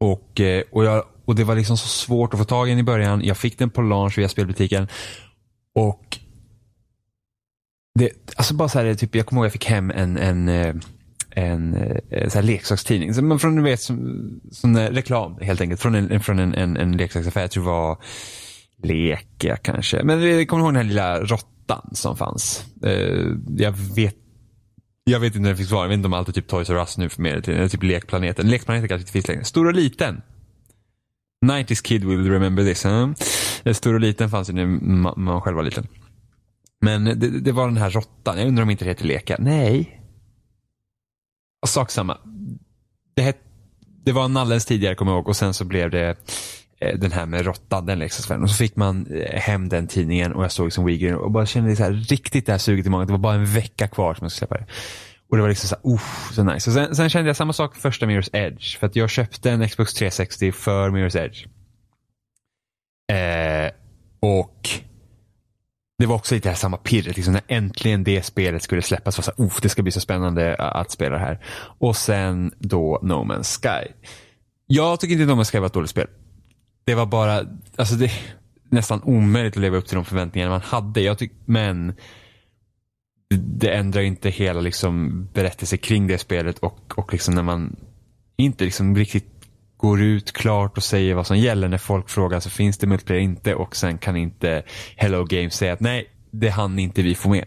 [0.00, 2.78] Och, eh, och, jag, och det var liksom så svårt att få tag i den
[2.78, 3.24] i början.
[3.24, 4.88] Jag fick den på launch via spelbutiken.
[5.74, 6.18] Och
[7.94, 10.48] det, alltså bara så här, typ, jag kommer ihåg att jag fick hem en, en,
[10.48, 10.74] eh,
[11.34, 11.76] en,
[12.10, 13.14] en så här leksakstidning.
[13.14, 15.80] Så, från, du vet, som, som reklam helt enkelt.
[15.80, 17.40] Från en, från en, en, en leksaksaffär.
[17.40, 17.98] Jag tror det var
[18.82, 20.02] Leka kanske.
[20.02, 22.64] Men jag kommer ihåg den här lilla råttan som fanns.
[22.82, 24.16] Eh, jag vet
[25.04, 25.82] jag vet inte när det finns kvar.
[25.82, 27.48] Jag vet inte om allt är typ Toys R Us nu för mer.
[27.48, 28.50] Eller typ Lekplaneten.
[28.50, 29.44] Lekplaneten kanske inte finns längre.
[29.44, 30.22] Stor och liten.
[31.46, 32.84] 90s kid will remember this.
[32.84, 33.10] Huh?
[33.64, 34.66] Eh, stor och liten fanns ju när
[35.18, 35.86] man själv var liten.
[36.80, 38.38] Men det, det, var den här råttan.
[38.38, 39.36] Jag undrar om inte det heter Leka.
[39.38, 40.00] Nej.
[41.66, 42.18] Sak samma.
[43.16, 43.36] Det,
[44.04, 46.16] det var Nallens tidigare kommer jag ihåg och sen så blev det
[46.80, 48.42] eh, den här med råttan, liksom, den leksaksaffären.
[48.42, 51.46] Och så fick man eh, hem den tidningen och jag såg liksom Weegreen och bara
[51.46, 53.06] kände så här, riktigt det här suget i magen.
[53.06, 54.72] Det var bara en vecka kvar som jag skulle släppa det.
[55.30, 56.70] Och det var liksom så här, så nice.
[56.70, 58.78] Och sen, sen, kände jag samma sak för första Mirror's Edge.
[58.78, 61.46] För att jag köpte en Xbox 360 för Mirror's Edge.
[63.12, 63.72] Eh,
[64.20, 64.68] och
[65.98, 69.18] det var också lite här samma pirret, liksom när äntligen det spelet skulle släppas.
[69.18, 71.44] Var så här, det ska bli så spännande att spela det här.
[71.78, 73.92] Och sen då No Man's Sky.
[74.66, 76.06] Jag tycker inte No Man's Sky var ett dåligt spel.
[76.84, 78.10] Det var bara, alltså det
[78.68, 81.00] nästan omöjligt att leva upp till de förväntningar man hade.
[81.00, 81.94] Jag tyck, men
[83.34, 87.76] det ändrar inte hela liksom berättelsen kring det spelet och, och liksom när man
[88.36, 89.33] inte liksom riktigt
[89.84, 93.22] går ut klart och säger vad som gäller när folk frågar så finns det multiplayer
[93.22, 94.62] inte och sen kan inte
[94.96, 97.44] Hello Games säga att nej, det hann inte vi få med.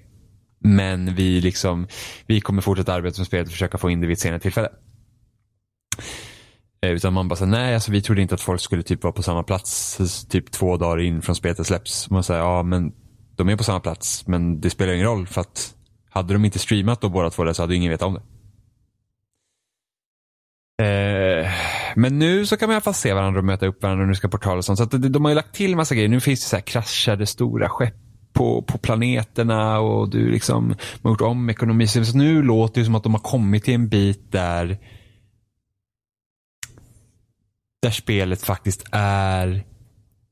[0.59, 1.87] Men vi liksom,
[2.25, 4.69] vi kommer fortsätta arbeta med spelet och försöka få in det vid ett senare tillfälle.
[6.81, 9.13] Eh, utan man bara säger nej, alltså vi trodde inte att folk skulle typ vara
[9.13, 9.97] på samma plats
[10.29, 12.09] typ två dagar in från spelet släpps.
[12.09, 12.93] Man säger ja men
[13.35, 15.73] de är på samma plats men det spelar ingen roll för att
[16.09, 18.21] hade de inte streamat då båda två där så hade ingen vetat om det.
[20.83, 21.51] Eh,
[21.95, 24.07] men nu så kan man i alla fall se varandra och möta upp varandra och
[24.07, 24.77] nu ska portaler och sånt.
[24.77, 26.09] Så att de, har ju lagt till massa grejer.
[26.09, 27.95] Nu finns det så här kraschade stora skepp
[28.33, 31.87] på, på planeterna och du liksom har gjort om ekonomi.
[31.87, 34.77] Så nu låter det som att de har kommit till en bit där
[37.81, 39.63] där spelet faktiskt är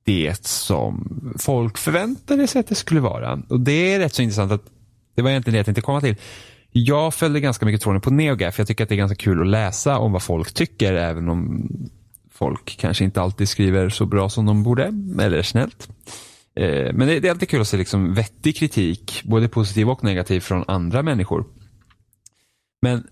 [0.06, 3.42] det som folk förväntade sig att det skulle vara.
[3.50, 4.66] Och det är rätt så intressant att
[5.16, 6.16] det var egentligen det jag tänkte komma till.
[6.78, 8.58] Jag följde ganska mycket tråden på NeoGaf.
[8.58, 11.70] Jag tycker att det är ganska kul att läsa om vad folk tycker, även om
[12.32, 14.84] folk kanske inte alltid skriver så bra som de borde,
[15.20, 15.90] eller snällt.
[16.56, 20.40] Eh, men det är alltid kul att se liksom vettig kritik, både positiv och negativ,
[20.40, 21.46] från andra människor.
[22.82, 23.08] Men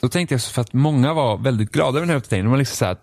[0.00, 2.46] då tänkte jag, för att många var väldigt glada över den här uppdateringen.
[2.46, 2.96] De var liksom så här,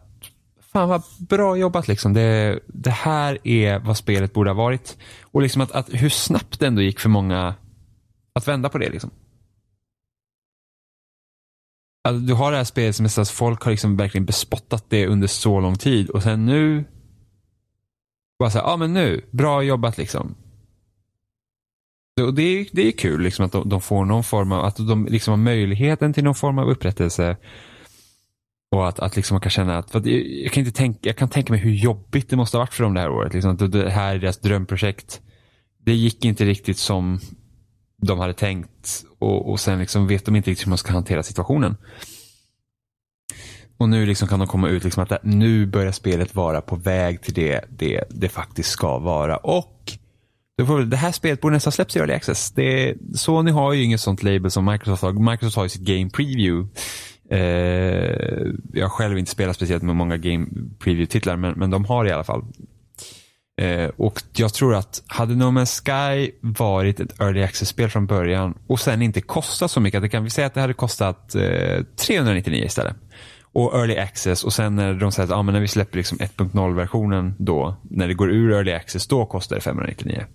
[0.74, 2.14] fan vad bra jobbat liksom.
[2.14, 4.98] Det, det här är vad spelet borde ha varit.
[5.22, 7.56] Och liksom att, att hur snabbt det ändå gick för många
[8.34, 9.12] att vända på det liksom.
[12.04, 15.28] Alltså, du har det här spelet som är folk har liksom verkligen bespottat det under
[15.28, 16.86] så lång tid och sen nu
[18.40, 20.36] bara såhär, ja ah, men nu, bra jobbat liksom.
[22.22, 24.78] Och det, är, det är kul liksom att de, de, får någon form av, att
[24.78, 27.38] de liksom har möjligheten till någon form av upprättelse.
[28.72, 31.18] Och att, att liksom man kan känna att, för att jag, kan inte tänka, jag
[31.18, 33.34] kan tänka mig hur jobbigt det måste ha varit för dem det här året.
[33.34, 35.22] Liksom, att det här är deras drömprojekt.
[35.86, 37.20] Det gick inte riktigt som
[38.00, 41.24] de hade tänkt och, och sen liksom vet de inte riktigt hur man ska hantera
[41.24, 41.76] situationen.
[43.78, 46.76] Och nu liksom kan de komma ut liksom att äh, nu börjar spelet vara på
[46.76, 49.38] väg till det det, det faktiskt ska vara.
[49.38, 49.92] Och
[50.88, 52.52] det här spelet borde nästan släpps i Early Access.
[52.52, 55.32] Det, Sony har ju inget sånt label som Microsoft har.
[55.32, 56.70] Microsoft har ju sitt Game Preview.
[57.30, 60.48] Eh, jag har själv inte spelat speciellt med många Game
[60.80, 62.46] Preview-titlar men, men de har i alla fall.
[63.60, 68.58] Eh, och jag tror att hade No Man's Sky varit ett Early Access-spel från början
[68.68, 71.36] och sen inte kostat så mycket, att det kan vi säga att det hade kostat
[71.36, 72.96] eh, 399 istället
[73.54, 76.18] och early access och sen när de säger att ah, men när vi släpper liksom
[76.18, 80.26] 1.0-versionen då, när det går ur early access, då kostar det 599.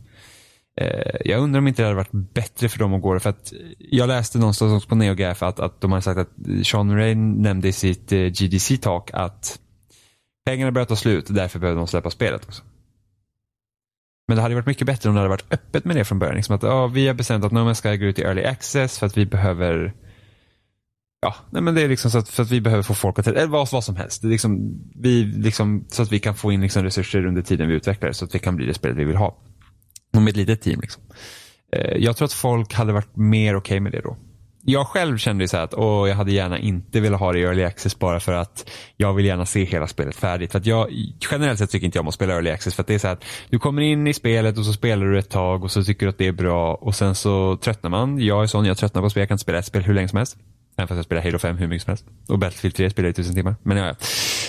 [0.80, 3.20] Eh, jag undrar om inte det hade varit bättre för dem att gå det.
[3.20, 7.32] För att jag läste någonstans på NeoGaf att, att de har sagt att Sean Rain
[7.32, 9.58] nämnde i sitt eh, GDC-talk att
[10.46, 12.62] pengarna börjar ta slut, därför behöver de släppa spelet också.
[14.28, 16.36] Men det hade varit mycket bättre om det hade varit öppet med det från början.
[16.36, 18.98] Liksom att ja, vi har bestämt att No Man's Sky går ut i early access
[18.98, 19.94] för att vi behöver
[21.24, 23.26] Ja, nej men det är liksom så att, för att vi behöver få folk att,
[23.26, 24.22] eller vad, vad som helst.
[24.22, 27.68] Det är liksom, vi, liksom, så att vi kan få in liksom resurser under tiden
[27.68, 29.36] vi utvecklar det så att vi kan bli det spelet vi vill ha.
[30.16, 30.80] Och med ett litet team.
[30.80, 31.02] Liksom.
[31.72, 34.16] Eh, jag tror att folk hade varit mer okej okay med det då.
[34.66, 37.64] Jag själv kände så att åh, jag hade gärna inte velat ha det i early
[37.64, 40.52] access bara för att jag vill gärna se hela spelet färdigt.
[40.52, 40.88] För att jag,
[41.30, 43.08] generellt sett tycker inte jag om att spela early access för att det är så
[43.08, 46.06] att du kommer in i spelet och så spelar du ett tag och så tycker
[46.06, 48.18] du att det är bra och sen så tröttnar man.
[48.20, 50.08] Jag är sån, jag tröttnar på spel, jag kan inte spela ett spel hur länge
[50.08, 50.36] som helst.
[50.76, 52.04] Även fast jag spelar Halo 5 hur mycket som helst.
[52.28, 53.54] Och Battlefield 3 spelar i tusen timmar.
[53.62, 53.94] Men ja,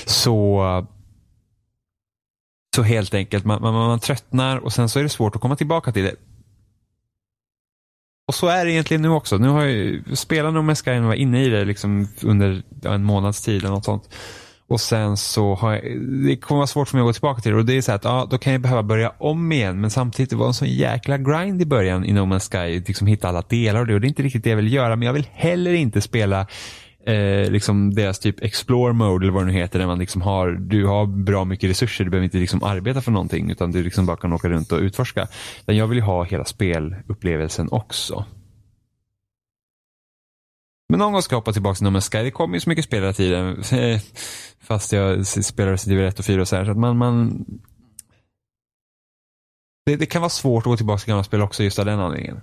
[0.06, 0.88] så
[2.76, 5.56] så helt enkelt, man, man, man tröttnar och sen så är det svårt att komma
[5.56, 6.16] tillbaka till det.
[8.28, 9.38] Och så är det egentligen nu också.
[9.38, 13.04] Nu har jag spelat No Man's Sky och var inne i det liksom under en
[13.04, 14.10] månads tid eller något sånt.
[14.68, 15.82] Och sen så har jag,
[16.26, 17.92] det kommer vara svårt för mig att gå tillbaka till det och det är så
[17.92, 20.54] här att ja, då kan jag behöva börja om igen men samtidigt det var en
[20.54, 23.94] sån jäkla grind i början i No Man's Sky, liksom hitta alla delar och det
[23.94, 26.48] och det är inte riktigt det jag vill göra men jag vill heller inte spela
[27.06, 30.52] eh, liksom deras typ explore mode eller vad det nu heter där man liksom har,
[30.52, 34.06] du har bra mycket resurser, du behöver inte liksom arbeta för någonting utan du liksom
[34.06, 35.28] bara kan åka runt och utforska.
[35.66, 38.26] Men jag vill ju ha hela spelupplevelsen också.
[40.90, 42.24] Men någon gång ska jag hoppa tillbaka till No Man's Sky.
[42.24, 43.64] Det kommer ju så mycket spel hela tiden.
[44.62, 46.66] Fast jag spelar Resident Evil 1 och 4 och så här.
[46.66, 47.46] Så att man, man...
[49.86, 52.00] Det, det, kan vara svårt att gå tillbaka till gamla spel också just av den
[52.00, 52.42] anledningen.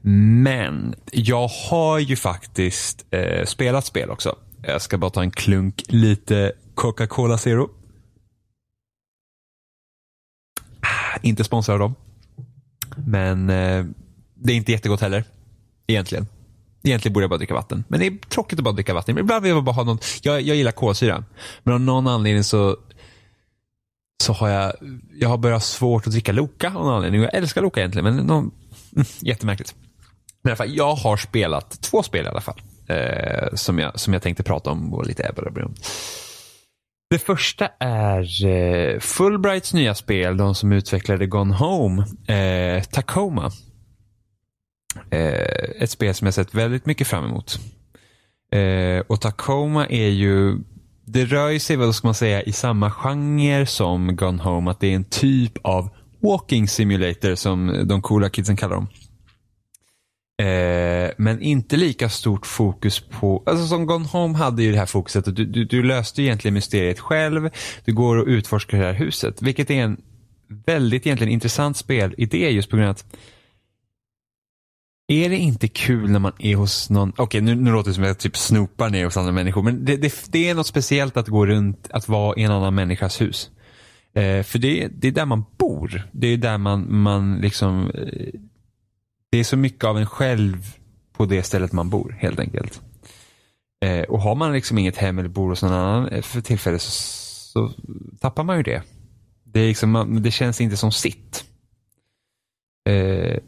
[0.00, 4.36] Men jag har ju faktiskt eh, spelat spel också.
[4.62, 7.70] Jag ska bara ta en klunk lite Coca-Cola Zero.
[10.80, 11.94] Ah, inte sponsrad av dem.
[12.96, 13.84] Men eh,
[14.34, 15.24] det är inte jättegott heller.
[15.86, 16.26] Egentligen.
[16.82, 17.84] Egentligen borde jag bara dricka vatten.
[17.88, 19.18] Men det är tråkigt att bara dricka vatten.
[19.18, 21.24] Ibland vill jag bara ha någon, jag, jag gillar kolsyra.
[21.62, 22.76] Men av någon anledning så
[24.22, 24.72] så har jag,
[25.14, 27.20] jag har börjat svårt att dricka Loka av någon anledning.
[27.22, 28.50] Jag älskar Loka egentligen men någon,
[28.92, 29.74] Mm, jättemärkligt.
[30.42, 32.60] Men i alla fall, jag har spelat två spel i alla fall.
[32.88, 35.70] Eh, som, jag, som jag tänkte prata om och lite Ebba
[37.10, 43.50] Det första är eh, Fulbrights nya spel, de som utvecklade Gone Home, eh, Tacoma.
[45.10, 47.58] Eh, ett spel som jag sett väldigt mycket fram emot.
[48.52, 50.58] Eh, och Tacoma är ju,
[51.04, 54.86] det rör sig vad ska man säga i samma genre som Gone Home, att det
[54.86, 55.88] är en typ av
[56.20, 58.88] walking simulator som de coola kidsen kallar dem.
[60.42, 64.86] Eh, men inte lika stort fokus på, alltså som Gone Home hade ju det här
[64.86, 67.50] fokuset att du, du, du löste egentligen mysteriet själv.
[67.84, 70.00] Du går och utforskar det här huset, vilket är en
[70.66, 73.04] väldigt egentligen intressant spelidé just på grund av att
[75.08, 77.94] är det inte kul när man är hos någon, okej okay, nu, nu låter det
[77.94, 80.66] som att jag typ snopar ner hos andra människor, men det, det, det, är något
[80.66, 83.50] speciellt att gå runt, att vara i en annan människas hus.
[84.16, 86.08] Eh, för det, det är där man bor.
[86.12, 88.40] Det är där man, man liksom, eh,
[89.30, 90.56] det är så mycket av en själv
[91.12, 92.80] på det stället man bor helt enkelt.
[93.84, 96.82] Eh, och har man liksom inget hem eller bor hos någon annan eh, för tillfället
[96.82, 97.70] så, så
[98.20, 98.82] tappar man ju det.
[99.44, 101.44] Det, är liksom, det känns inte som sitt.
[102.88, 103.38] Eh,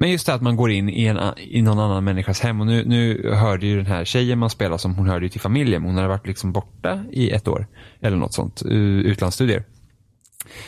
[0.00, 2.60] men men just det att man går in i, en, i någon annan människas hem
[2.60, 5.40] och nu, nu hörde ju den här tjejen man spelar som, hon hörde ju till
[5.40, 5.82] familjen.
[5.82, 7.66] Hon hade varit liksom borta i ett år
[8.00, 9.64] eller något sånt, eh, utlandsstudier.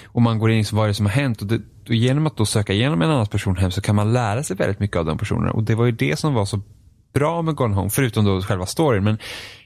[0.05, 2.27] Och man går in i vad är det som har hänt och, det, och genom
[2.27, 4.97] att då söka igenom en annan person hem så kan man lära sig väldigt mycket
[4.97, 6.61] av de personerna och det var ju det som var så
[7.13, 9.05] bra med Gone Home, förutom då själva storyn.
[9.05, 9.19] Men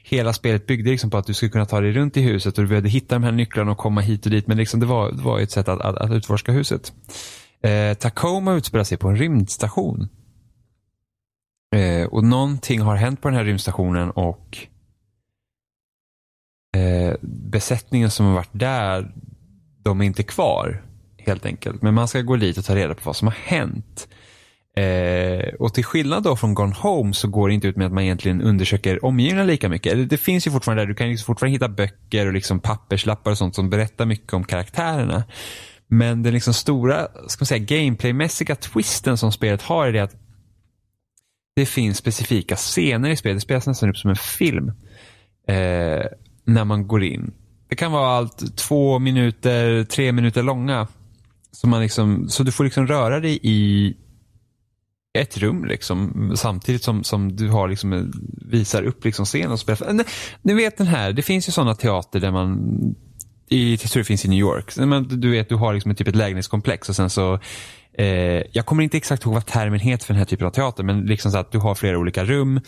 [0.03, 2.63] hela spelet byggde liksom på att du skulle kunna ta dig runt i huset och
[2.63, 4.47] du behövde hitta de här nycklarna och komma hit och dit.
[4.47, 6.93] Men liksom det, var, det var ett sätt att, att, att utforska huset.
[7.61, 10.09] Eh, Tacoma utspelar sig på en rymdstation.
[11.75, 14.57] Eh, och någonting har hänt på den här rymdstationen och
[16.77, 19.11] eh, besättningen som har varit där,
[19.85, 20.81] de är inte kvar
[21.17, 21.81] helt enkelt.
[21.81, 24.07] Men man ska gå dit och ta reda på vad som har hänt.
[24.77, 27.93] Eh, och till skillnad då från Gone Home så går det inte ut med att
[27.93, 29.93] man egentligen undersöker omgivningarna lika mycket.
[29.93, 33.31] Det, det finns ju fortfarande där, du kan liksom fortfarande hitta böcker och liksom papperslappar
[33.31, 35.23] och sånt som berättar mycket om karaktärerna.
[35.87, 40.15] Men den liksom stora, ska man säga, gameplaymässiga twisten som spelet har är det att
[41.55, 43.37] det finns specifika scener i spelet.
[43.37, 44.71] Det spelas nästan upp som en film.
[45.47, 46.05] Eh,
[46.45, 47.33] när man går in.
[47.75, 50.87] Det kan vara allt två minuter, tre minuter långa.
[51.51, 53.93] Så, man liksom, så du får liksom röra dig i
[55.17, 58.03] ett rum liksom, samtidigt som, som du har liksom, eh,
[58.51, 60.05] visar upp liksom scenen och spelar.
[60.41, 62.59] Ni vet den här, det finns ju sådana teater där man
[63.49, 64.77] i, jag tror det finns i New York.
[64.77, 67.39] Men du vet, du har liksom ett, typ ett lägenhetskomplex och sen så
[67.93, 68.07] eh,
[68.51, 71.01] jag kommer inte exakt ihåg vad termen heter för den här typen av teater men
[71.01, 72.61] liksom så att du har flera olika rum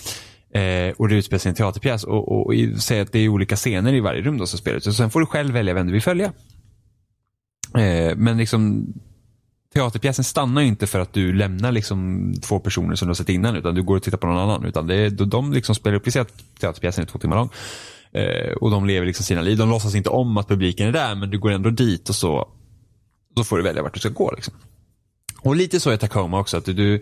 [0.58, 3.30] eh, och det utspelar sig i en teaterpjäs och, och, och säg att det är
[3.30, 4.96] olika scener i varje rum då som spelar ut.
[4.96, 6.34] sen får du själv välja vem du vill följa.
[7.78, 8.94] Eh, men liksom
[9.74, 13.30] teaterpjäsen stannar ju inte för att du lämnar liksom två personer som du har sett
[13.30, 14.66] innan utan du går och tittar på någon annan.
[14.66, 17.50] Utan det är, de liksom spelar upp, vi säger att teaterpjäsen är två timmar lång.
[18.12, 19.58] Eh, och de lever liksom sina liv.
[19.58, 22.50] De låtsas inte om att publiken är där men du går ändå dit och så,
[23.38, 24.32] så får du välja vart du ska gå.
[24.36, 24.54] Liksom.
[25.42, 26.58] Och lite så är Tacoma också.
[26.58, 27.02] att du,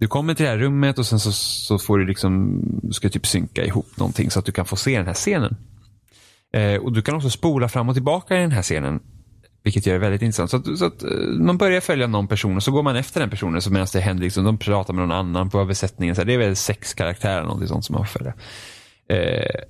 [0.00, 3.08] du kommer till det här rummet och sen så, så får du liksom, du ska
[3.08, 5.56] typ synka ihop någonting så att du kan få se den här scenen.
[6.54, 9.00] Eh, och du kan också spola fram och tillbaka i den här scenen
[9.64, 10.50] vilket gör det väldigt intressant.
[10.50, 13.20] Så att, så att, eh, man börjar följa någon person och så går man efter
[13.20, 16.16] den personen så medan det händer, liksom, de pratar med någon annan på besättningen.
[16.16, 18.34] Så det är väl sex karaktärer eller någonting sånt som man får följa.
[19.08, 19.62] Eh,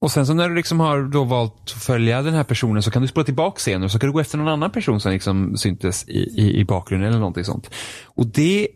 [0.00, 2.90] och sen så när du liksom har då valt att följa den här personen så
[2.90, 5.12] kan du spola tillbaka scenen och så kan du gå efter någon annan person som
[5.12, 7.70] liksom syntes i, i, i bakgrunden eller någonting sånt.
[8.04, 8.68] Och det,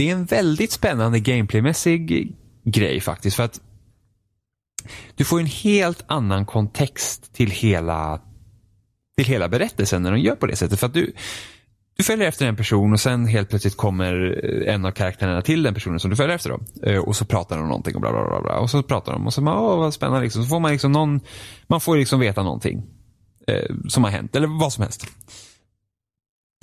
[0.00, 2.32] det är en väldigt spännande gameplaymässig
[2.64, 3.36] grej faktiskt.
[3.36, 3.60] För att
[5.14, 8.20] du får en helt annan kontext till hela
[9.16, 10.80] till hela berättelsen när de gör på det sättet.
[10.80, 11.12] För att du,
[11.96, 15.74] du följer efter en person och sen helt plötsligt kommer en av karaktärerna till den
[15.74, 16.50] personen som du följer efter.
[16.50, 16.90] Då.
[16.90, 18.40] Eh, och så pratar de om någonting och bla bla bla.
[18.42, 18.58] bla.
[18.58, 20.22] Och så pratar de och så, åh vad spännande.
[20.22, 20.42] Liksom.
[20.42, 21.20] Så får man liksom någon,
[21.66, 22.86] man får liksom veta någonting
[23.46, 25.06] eh, som har hänt, eller vad som helst.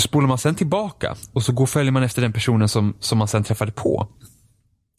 [0.08, 3.28] Spolar man sen tillbaka och så går följer man efter den personen som, som man
[3.28, 4.08] sen träffade på.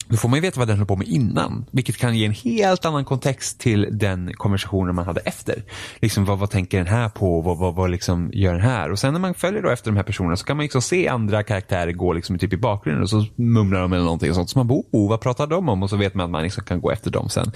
[0.07, 2.31] Då får man ju veta vad den höll på med innan, vilket kan ge en
[2.31, 5.63] helt annan kontext till den konversationen man hade efter.
[5.99, 7.41] Liksom vad, vad tänker den här på?
[7.41, 8.91] Vad, vad, vad liksom gör den här?
[8.91, 11.07] Och sen när man följer då efter de här personerna så kan man liksom se
[11.07, 14.49] andra karaktärer gå liksom typ i bakgrunden och så mumlar de eller någonting sånt.
[14.49, 15.83] Så man bara, oh, vad pratar de om?
[15.83, 17.51] Och så vet man att man liksom kan gå efter dem sen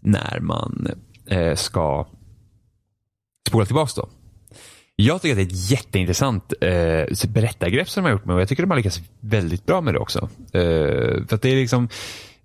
[0.00, 0.88] när man
[1.26, 2.06] eh, ska
[3.48, 4.08] spola tillbaks då.
[4.96, 8.40] Jag tycker att det är ett jätteintressant eh, berättargrepp som de har gjort med och
[8.40, 10.28] jag tycker de har lyckats väldigt bra med det också.
[10.52, 11.88] Eh, för att det är liksom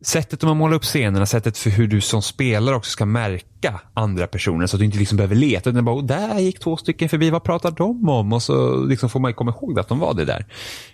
[0.02, 3.82] sättet de har målat upp scenerna, sättet för hur du som spelare också ska märka
[3.94, 5.70] andra personer så att du inte liksom behöver leta.
[5.70, 8.34] Utan bara, oh, där gick två stycken förbi, vad pratar de om?
[8.34, 10.46] Och så liksom får man komma ihåg att de var det där.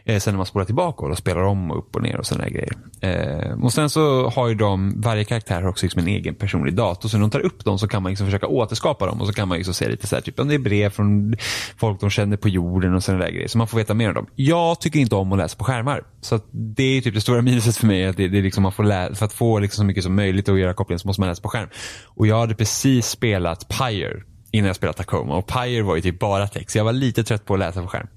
[0.06, 2.50] Eh, sen när man spolar tillbaka och spelar om och upp och ner och sådana
[2.50, 2.74] grejer.
[3.02, 6.76] Eh, och sen så har ju de, varje karaktär har också liksom en egen personlig
[6.76, 7.10] dator.
[7.10, 9.34] Så när de tar upp dem så kan man liksom försöka återskapa dem och så
[9.34, 11.36] kan man liksom se lite så här, typ om det är brev från
[11.78, 13.48] folk de känner på jorden och sådana där grejer.
[13.48, 14.28] Så man får veta mer om dem.
[14.36, 16.04] Jag tycker inte om att läsa på skärmar.
[16.22, 18.06] Så det är typ det stora minuset för mig.
[18.06, 20.50] Att det, det är liksom man får för att få liksom så mycket som möjligt
[20.50, 21.70] och göra kopplingen så måste man läsa på skärm.
[22.06, 26.20] Och jag hade precis spelat Pyre innan jag spelade Tacoma och Pyre var ju typ
[26.20, 26.76] bara text.
[26.76, 28.08] Jag var lite trött på att läsa på skärm.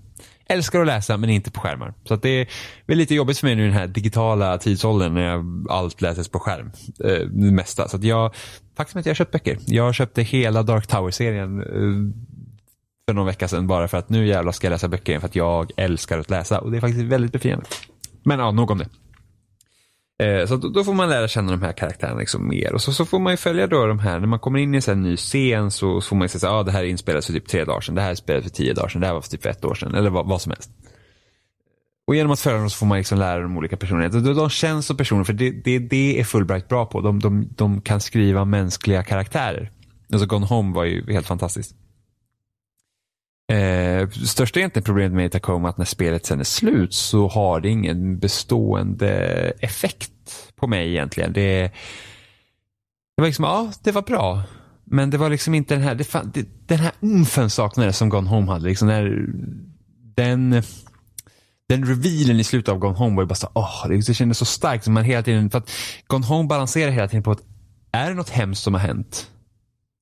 [0.48, 1.94] Älskar att läsa men inte på skärmar.
[2.04, 2.48] Så att det är
[2.86, 6.28] väl lite jobbigt för mig nu i den här digitala tidsåldern när jag allt läses
[6.28, 6.70] på skärm.
[7.04, 7.88] Eh, det mesta.
[7.88, 8.34] Så att jag,
[8.76, 9.58] faktiskt att jag har köpt böcker.
[9.66, 12.26] Jag köpte hela Dark Tower-serien eh,
[13.08, 15.28] för någon vecka sedan bara för att nu jävlar ska jag läsa böcker igen för
[15.28, 17.66] att jag älskar att läsa och det är faktiskt väldigt befriande.
[18.22, 18.88] Men ja, nog om det.
[20.22, 22.72] Eh, så då, får man lära känna de här karaktärerna liksom mer.
[22.74, 24.80] Och så, så får man ju följa då de här, när man kommer in i
[24.86, 27.24] en ny scen så, så får man ju säga att ah, det här är inspelat
[27.24, 29.14] för typ tre dagar sedan, det här är spelat för tio dagar sedan, det här
[29.14, 30.70] var för typ ett år sedan, eller vad, vad som helst.
[32.06, 34.08] Och genom att följa dem så får man liksom lära de olika personerna.
[34.08, 37.00] De, de känns som personer, för det, det, det är Fulbright bra på.
[37.00, 39.70] De, de, de kan skriva mänskliga karaktärer.
[40.12, 41.74] Alltså Gone Home var ju helt fantastiskt.
[43.48, 47.60] Eh, största egentligen problemet med Tacoma är att när spelet sen är slut så har
[47.60, 49.10] det ingen bestående
[49.60, 50.12] effekt
[50.56, 51.32] på mig egentligen.
[51.32, 51.62] Det,
[53.16, 54.42] det var liksom, ja, det var bra.
[54.84, 58.08] Men det var liksom inte den här, det, fan, det, den här umfen saknades som
[58.08, 58.68] Gone Home hade.
[58.68, 59.26] Liksom när,
[60.16, 60.62] den,
[61.68, 64.38] den revealen i slutet av Gone Home var ju bara så, åh, det, det kändes
[64.38, 64.84] så starkt.
[64.84, 65.70] Som man hela tiden, för att
[66.06, 67.42] Gone Home balanserar hela tiden på att,
[67.92, 69.30] är det något hemskt som har hänt?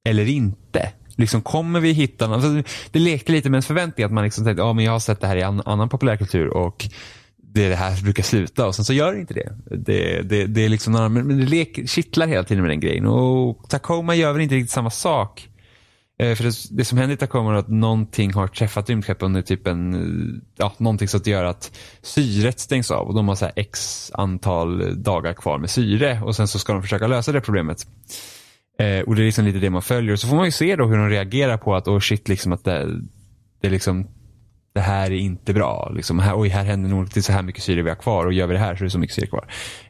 [0.09, 0.93] Eller inte?
[1.17, 2.45] Liksom kommer vi hitta något?
[2.45, 4.99] Alltså, det lekte lite med en förväntning att man liksom tänkte, ja men jag har
[4.99, 6.89] sett det här i an, annan populärkultur och
[7.55, 9.53] det är det här som brukar sluta och sen så gör det inte det.
[9.65, 13.69] Det, det, det är liksom, men det lek, kittlar hela tiden med den grejen och
[13.69, 15.49] Tacoma gör väl inte riktigt samma sak.
[16.19, 19.43] Eh, för det, det, som händer i Tacoma är att någonting har träffat rymdskeppet under
[19.43, 23.35] typ en, ja, någonting så att det gör att syret stängs av och de har
[23.35, 27.41] så x antal dagar kvar med syre och sen så ska de försöka lösa det
[27.41, 27.87] problemet.
[28.79, 30.17] Eh, och det är liksom lite det man följer.
[30.17, 32.65] Så får man ju se då hur de reagerar på att, oh shit, liksom att
[32.65, 33.01] det,
[33.61, 34.09] det, liksom,
[34.75, 35.93] det här är inte bra.
[35.95, 38.33] Liksom, här, oj, här händer nog inte så här mycket syre vi har kvar och
[38.33, 39.47] gör vi det här så är det så mycket syre kvar.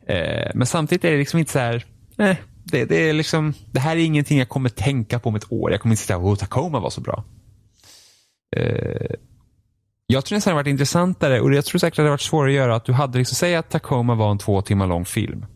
[0.06, 1.84] Eh, men samtidigt är det liksom inte så här,
[2.18, 5.52] eh, det, det, är liksom, det här är ingenting jag kommer tänka på om ett
[5.52, 5.70] år.
[5.70, 7.24] Jag kommer inte säga att Tacoma var så bra.
[8.56, 9.14] Eh,
[10.06, 12.20] jag tror nästan det hade varit intressantare och jag tror säkert att det hade varit
[12.20, 15.04] svårare att göra att du hade, liksom, säg att Tacoma var en två timmar lång
[15.04, 15.46] film.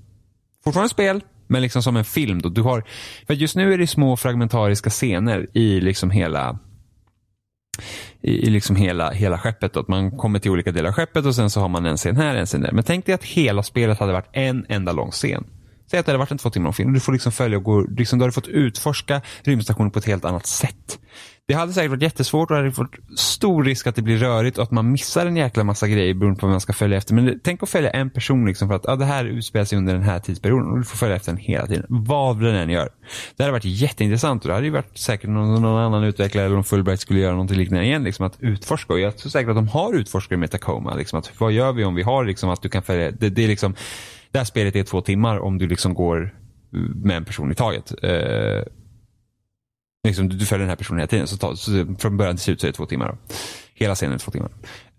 [0.65, 2.43] Fortfarande spel, men liksom som en film.
[2.43, 2.49] Då.
[2.49, 2.85] Du har,
[3.27, 6.59] för just nu är det små fragmentariska scener i liksom hela
[8.21, 9.73] i, i liksom hela, hela skeppet.
[9.73, 9.81] Då.
[9.81, 12.17] Att man kommer till olika delar av skeppet och sen så har man en scen
[12.17, 12.73] här, en scen där.
[12.73, 15.45] Men tänk dig att hela spelet hade varit en enda lång scen.
[15.91, 16.93] Säg att det hade varit en två timmar lång film.
[16.93, 20.25] Du får liksom följa och gå, liksom, du hade fått utforska rymdstationen på ett helt
[20.25, 20.99] annat sätt.
[21.49, 24.59] Det hade säkert varit jättesvårt och det hade varit stor risk att det blir rörigt
[24.59, 27.15] och att man missar en jäkla massa grejer beroende på vad man ska följa efter.
[27.15, 29.95] Men tänk att följa en person liksom för att ja, det här utspelar sig under
[29.95, 31.87] den här tidsperioden och du får följa efter den hela tiden.
[31.89, 32.89] Vad den än gör.
[33.37, 36.57] Det hade varit jätteintressant och det hade ju varit säkert någon, någon annan utvecklare eller
[36.57, 38.05] om Fulbright skulle göra någonting liknande igen.
[38.05, 40.95] Liksom att utforska och jag tror säkert att de har utforskare med Tacoma.
[40.95, 43.45] Liksom att, vad gör vi om vi har liksom att du kan följa, det, det
[43.45, 43.75] är liksom,
[44.31, 46.35] det här spelet är två timmar om du liksom går
[46.95, 47.95] med en person i taget.
[48.03, 48.63] Eh,
[50.09, 51.27] Liksom, du följer den här personen hela tiden.
[51.27, 53.09] Så, ta, så från början till slut så är det två timmar.
[53.09, 53.35] Då.
[53.75, 54.51] Hela scenen är två timmar.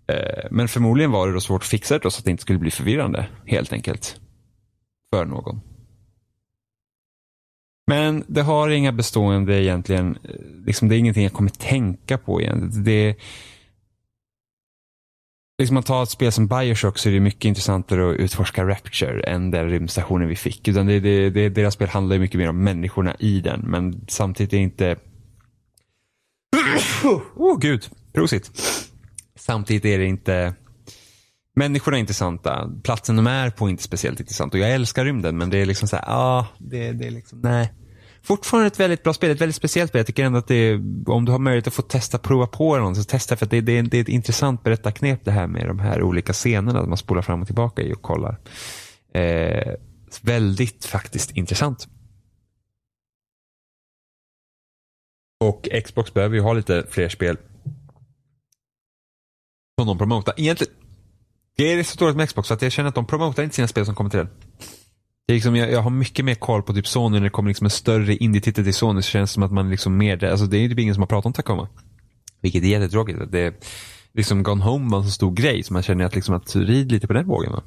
[0.06, 2.42] Eh, men förmodligen var det då svårt att fixa det då, så att det inte
[2.42, 3.26] skulle bli förvirrande.
[3.46, 4.20] Helt enkelt.
[5.14, 5.60] För någon.
[7.86, 10.30] Men det har inga bestående egentligen, eh,
[10.66, 12.84] liksom det är ingenting jag kommer tänka på egentligen.
[12.84, 13.16] Det,
[15.60, 19.22] liksom man tar ett spel som Bioshock så är det mycket intressantare att utforska Rapture
[19.22, 20.68] än den rymdstationen vi fick.
[20.68, 23.60] Utan det, det, det, deras spel handlar ju mycket mer om människorna i den.
[23.60, 24.96] Men samtidigt är inte...
[27.04, 28.50] Åh oh, gud, prosit.
[29.38, 30.54] Samtidigt är det inte...
[31.56, 32.70] Människorna är intressanta.
[32.82, 34.54] Platsen de är på är inte speciellt intressant.
[34.54, 37.10] Och jag älskar rymden men det är liksom så här, ja, ah, det, det är
[37.10, 37.72] liksom, nej
[38.22, 39.98] fortfarande ett väldigt bra spel, ett väldigt speciellt spel.
[39.98, 40.74] Jag tycker ändå att det är,
[41.06, 43.50] om du har möjlighet att få testa, prova på det någon, så testa för att
[43.50, 46.96] det, det, det är ett intressant berättarknep det här med de här olika scenerna man
[46.96, 48.38] spolar fram och tillbaka i och kollar.
[49.14, 49.74] Eh,
[50.22, 51.88] väldigt faktiskt intressant.
[55.44, 57.36] Och Xbox behöver ju ha lite fler spel
[59.78, 60.34] som de promotar.
[60.36, 60.74] Egentligen,
[61.56, 63.86] det är så dåligt med Xbox att jag känner att de promotar inte sina spel
[63.86, 64.28] som kommer till den.
[65.30, 67.64] Jag, liksom, jag, jag, har mycket mer koll på typ Sony när det kommer liksom
[67.64, 70.58] en större indie-titel till Sony så känns det som att man liksom mer, alltså det
[70.58, 71.68] är typ ingen som har pratat om Tacoma.
[72.40, 73.18] Vilket är jättetråkigt.
[73.32, 73.54] Det är
[74.12, 76.92] liksom Gone Home var en så stor grej så man känner att liksom att rid
[76.92, 77.52] lite på den vågen.
[77.52, 77.62] Va?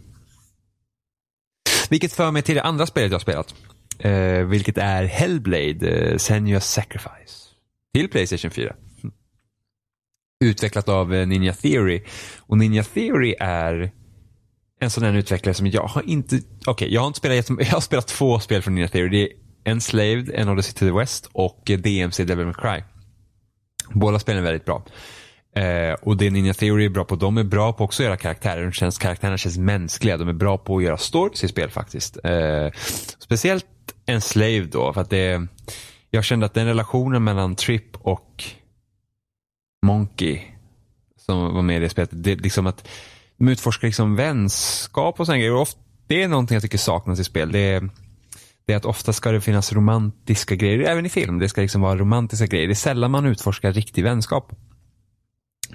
[1.90, 3.56] Vilket för mig till det andra spelet jag har spelat.
[4.00, 7.50] Eh, vilket är Hellblade, eh, Senua's Sacrifice.
[7.94, 8.76] Till Playstation 4.
[10.44, 12.04] Utvecklat av eh, Ninja Theory.
[12.40, 13.92] Och Ninja Theory är
[14.84, 17.66] en sån här utvecklare som jag har inte, okej okay, jag har inte spelat jag
[17.66, 19.10] har spelat två spel från Ninja Theory.
[19.10, 19.30] Det är
[19.72, 22.84] Enslaved, En Odyssey to the West och DMC Devil May Cry.
[23.90, 24.84] Båda spelen är väldigt bra.
[25.56, 28.18] Eh, och det Ninja Theory är bra på, de är bra på också att göra
[28.18, 28.64] karaktärer.
[28.64, 30.18] De känns, karaktärerna känns mänskliga.
[30.18, 32.18] De är bra på att göra stories i spel faktiskt.
[32.24, 32.72] Eh,
[33.20, 33.66] speciellt
[34.06, 35.48] Enslaved då, för att det
[36.10, 38.44] jag kände att den relationen mellan Trip och
[39.86, 40.42] Monkey
[41.26, 42.88] som var med i det spelet, det, liksom att
[43.38, 45.68] de utforskar liksom vänskap och sådana grejer.
[46.08, 47.52] det är någonting jag tycker saknas i spel.
[47.52, 47.90] Det är,
[48.66, 51.40] det är att ofta ska det finnas romantiska grejer, även i film.
[51.40, 52.68] Det ska liksom vara romantiska grejer.
[52.68, 54.52] Det är sällan man utforskar riktig vänskap.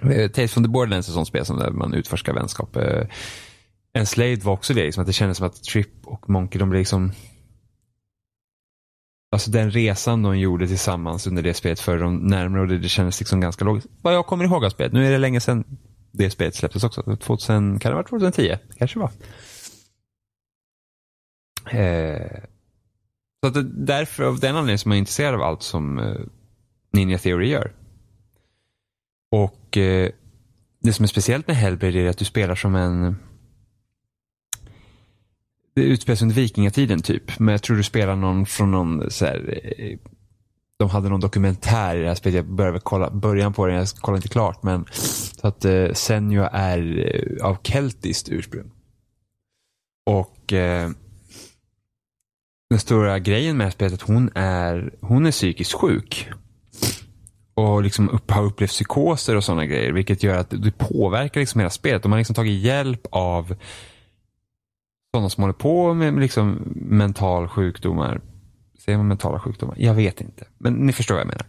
[0.02, 2.76] Eh, Tales from the Borderlands är ett sånt spel som där man utforskar vänskap.
[2.76, 3.06] Eh,
[3.92, 6.70] en Slade var också det, liksom, att det kändes som att Trip och Monkey, de
[6.70, 7.12] blev liksom
[9.30, 12.88] Alltså den resan de gjorde tillsammans under det spelet förde de närmare och det, det
[12.88, 13.88] kändes liksom ganska logiskt.
[14.02, 15.64] Vad jag kommer ihåg av spelet, nu är det länge sedan
[16.12, 17.16] det spelet släpptes också.
[17.16, 18.56] 2000, kan det ha varit 2010?
[18.78, 19.10] Kanske var.
[21.70, 22.42] Eh,
[23.40, 26.20] så att det, därför, av den anledningen som jag är intresserad av allt som eh,
[26.92, 27.72] Ninja Theory gör.
[29.30, 30.10] Och eh,
[30.80, 33.16] det som är speciellt med Hellblade är att du spelar som en
[35.74, 37.38] det utspelas under vikingatiden typ.
[37.38, 39.98] Men jag tror du spelar någon från någon så här, eh,
[40.78, 42.34] de hade någon dokumentär i det här spelet.
[42.34, 44.62] Jag började kolla början på den, jag kollade inte klart.
[44.62, 48.70] Men så att eh, Senua är eh, av keltiskt ursprung.
[50.06, 50.90] Och eh,
[52.70, 56.28] den stora grejen med det här spelet är att hon är, hon är psykiskt sjuk.
[57.54, 59.92] Och liksom upp, har upplevt psykoser och sådana grejer.
[59.92, 62.02] Vilket gör att det påverkar liksom hela spelet.
[62.02, 63.54] De har liksom tagit hjälp av
[65.14, 68.20] sådana som håller på med liksom mental sjukdomar.
[68.88, 69.74] Säger man mentala sjukdomar?
[69.78, 70.44] Jag vet inte.
[70.58, 71.46] Men ni förstår vad jag menar.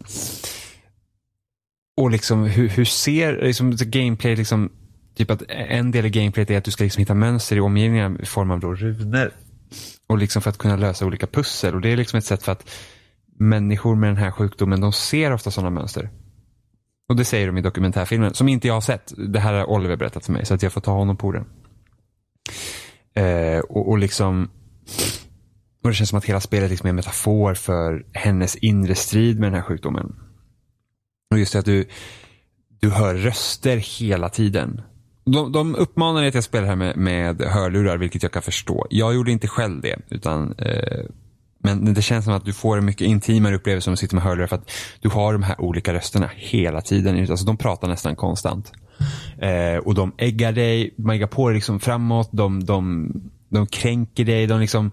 [1.98, 4.72] Och liksom hur, hur ser liksom, gameplay, liksom,
[5.16, 8.22] typ att en del i gameplayet är att du ska liksom hitta mönster i omgivningen
[8.22, 9.32] i form av då runor.
[10.08, 11.76] Och liksom för att kunna lösa olika pussel.
[11.76, 12.70] Och det är liksom ett sätt för att
[13.38, 16.10] människor med den här sjukdomen, de ser ofta sådana mönster.
[17.10, 19.14] Och det säger de i dokumentärfilmen, som inte jag har sett.
[19.18, 21.46] Det här har Oliver berättat för mig, så att jag får ta honom på orden.
[23.14, 24.50] Eh, och, och liksom
[25.84, 29.40] och det känns som att hela spelet liksom är en metafor för hennes inre strid
[29.40, 30.16] med den här sjukdomen.
[31.32, 31.86] Och just det att du,
[32.82, 34.82] du hör röster hela tiden.
[35.26, 38.88] De, de uppmanar dig till att spela här med, med hörlurar, vilket jag kan förstå.
[38.90, 41.06] Jag gjorde inte själv det, utan eh,
[41.64, 44.24] men det känns som att du får en mycket intimare upplevelse om du sitter med
[44.24, 47.20] hörlurar för att du har de här olika rösterna hela tiden.
[47.30, 48.72] Alltså de pratar nästan konstant.
[49.38, 53.12] Eh, och de äggar dig, man äggar på dig liksom framåt, de, de,
[53.50, 54.92] de kränker dig, de liksom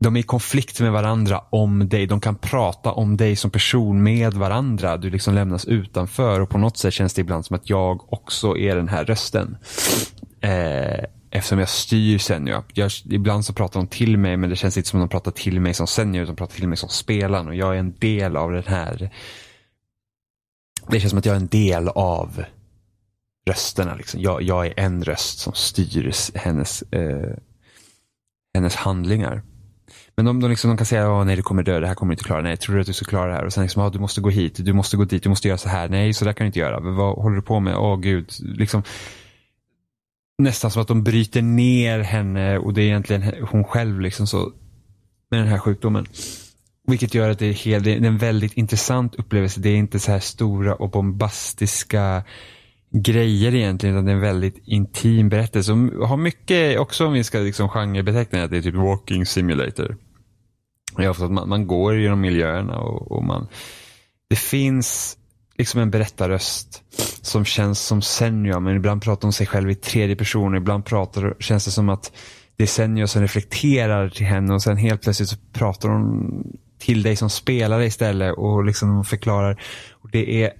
[0.00, 2.06] de är i konflikt med varandra om dig.
[2.06, 4.96] De kan prata om dig som person med varandra.
[4.96, 8.56] Du liksom lämnas utanför och på något sätt känns det ibland som att jag också
[8.56, 9.56] är den här rösten.
[10.40, 12.64] Eh, eftersom jag styr Senja.
[13.04, 15.60] Ibland så pratar de till mig men det känns inte som att de pratar till
[15.60, 18.36] mig som Senja utan de pratar till mig som spelaren och jag är en del
[18.36, 19.10] av den här.
[20.88, 22.44] Det känns som att jag är en del av
[23.46, 23.94] rösterna.
[23.94, 24.20] Liksom.
[24.20, 27.36] Jag, jag är en röst som styr hennes, eh,
[28.54, 29.42] hennes handlingar.
[30.18, 32.14] Men de, de, liksom, de kan säga, nej du kommer dö, det här kommer du
[32.14, 33.44] inte klara, nej tror du att du ska klara det här?
[33.44, 35.68] Och sen liksom, du måste gå hit, du måste gå dit, du måste göra så
[35.68, 37.76] här, nej så där kan du inte göra, vad håller du på med?
[37.76, 38.82] Åh oh, gud, liksom
[40.38, 44.52] nästan som att de bryter ner henne och det är egentligen hon själv liksom så
[45.30, 46.06] med den här sjukdomen.
[46.86, 49.60] Vilket gör att det är, helt, det är en väldigt intressant upplevelse.
[49.60, 52.22] Det är inte så här stora och bombastiska
[52.90, 57.24] grejer egentligen utan det är en väldigt intim berättelse som har mycket också om vi
[57.24, 59.96] ska liksom genrebeteckna att det är typ walking simulator.
[60.98, 63.48] Ja, för att man, man går genom miljöerna och, och man
[64.28, 65.18] det finns
[65.58, 66.82] liksom en berättarröst
[67.22, 70.54] som känns som Senja, men ibland pratar hon sig själv i tredje person.
[70.54, 72.12] Ibland pratar, känns det som att
[72.56, 76.32] det är Senja som reflekterar till henne och sen helt plötsligt så pratar hon
[76.78, 79.62] till dig som spelare istället och liksom förklarar.
[79.90, 80.52] Och det är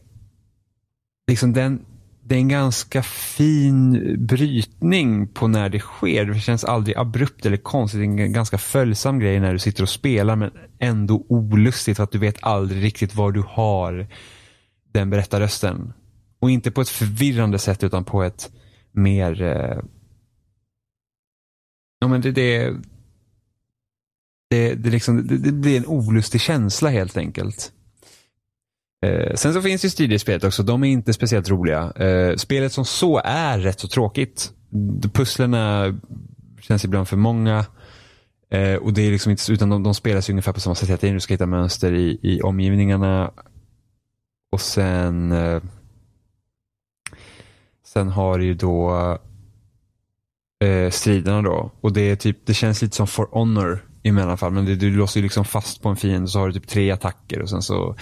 [1.31, 1.85] liksom den,
[2.29, 6.25] det är en ganska fin brytning på när det sker.
[6.25, 8.01] Det känns aldrig abrupt eller konstigt.
[8.01, 12.05] Det är en ganska följsam grej när du sitter och spelar men ändå olustigt för
[12.05, 14.07] att du vet aldrig riktigt var du har
[14.93, 15.93] den berättarrösten.
[16.39, 18.51] Och inte på ett förvirrande sätt utan på ett
[18.93, 19.43] mer...
[19.43, 19.79] Eh...
[21.99, 22.77] Ja men det, det,
[24.51, 27.73] det, det, liksom, det, det blir en olustig känsla helt enkelt.
[29.07, 30.63] Eh, sen så finns ju studiespelet också.
[30.63, 31.93] De är inte speciellt roliga.
[31.97, 34.53] Eh, spelet som så är rätt så tråkigt.
[35.13, 35.99] Pusslerna
[36.61, 37.67] känns ibland för många.
[38.51, 40.99] Eh, och det är liksom inte, utan de, de spelas ungefär på samma sätt hela
[40.99, 41.15] tiden.
[41.15, 43.31] Du ska hitta mönster i, i omgivningarna.
[44.53, 45.63] Och sen eh,
[47.93, 49.19] Sen har du ju då
[50.65, 51.71] eh, striderna då.
[51.81, 54.53] Och det är typ, det känns lite som For Honor i mellanfall.
[54.53, 56.69] Men det, du låser ju liksom fast på en fiende och så har du typ
[56.69, 57.97] tre attacker och sen så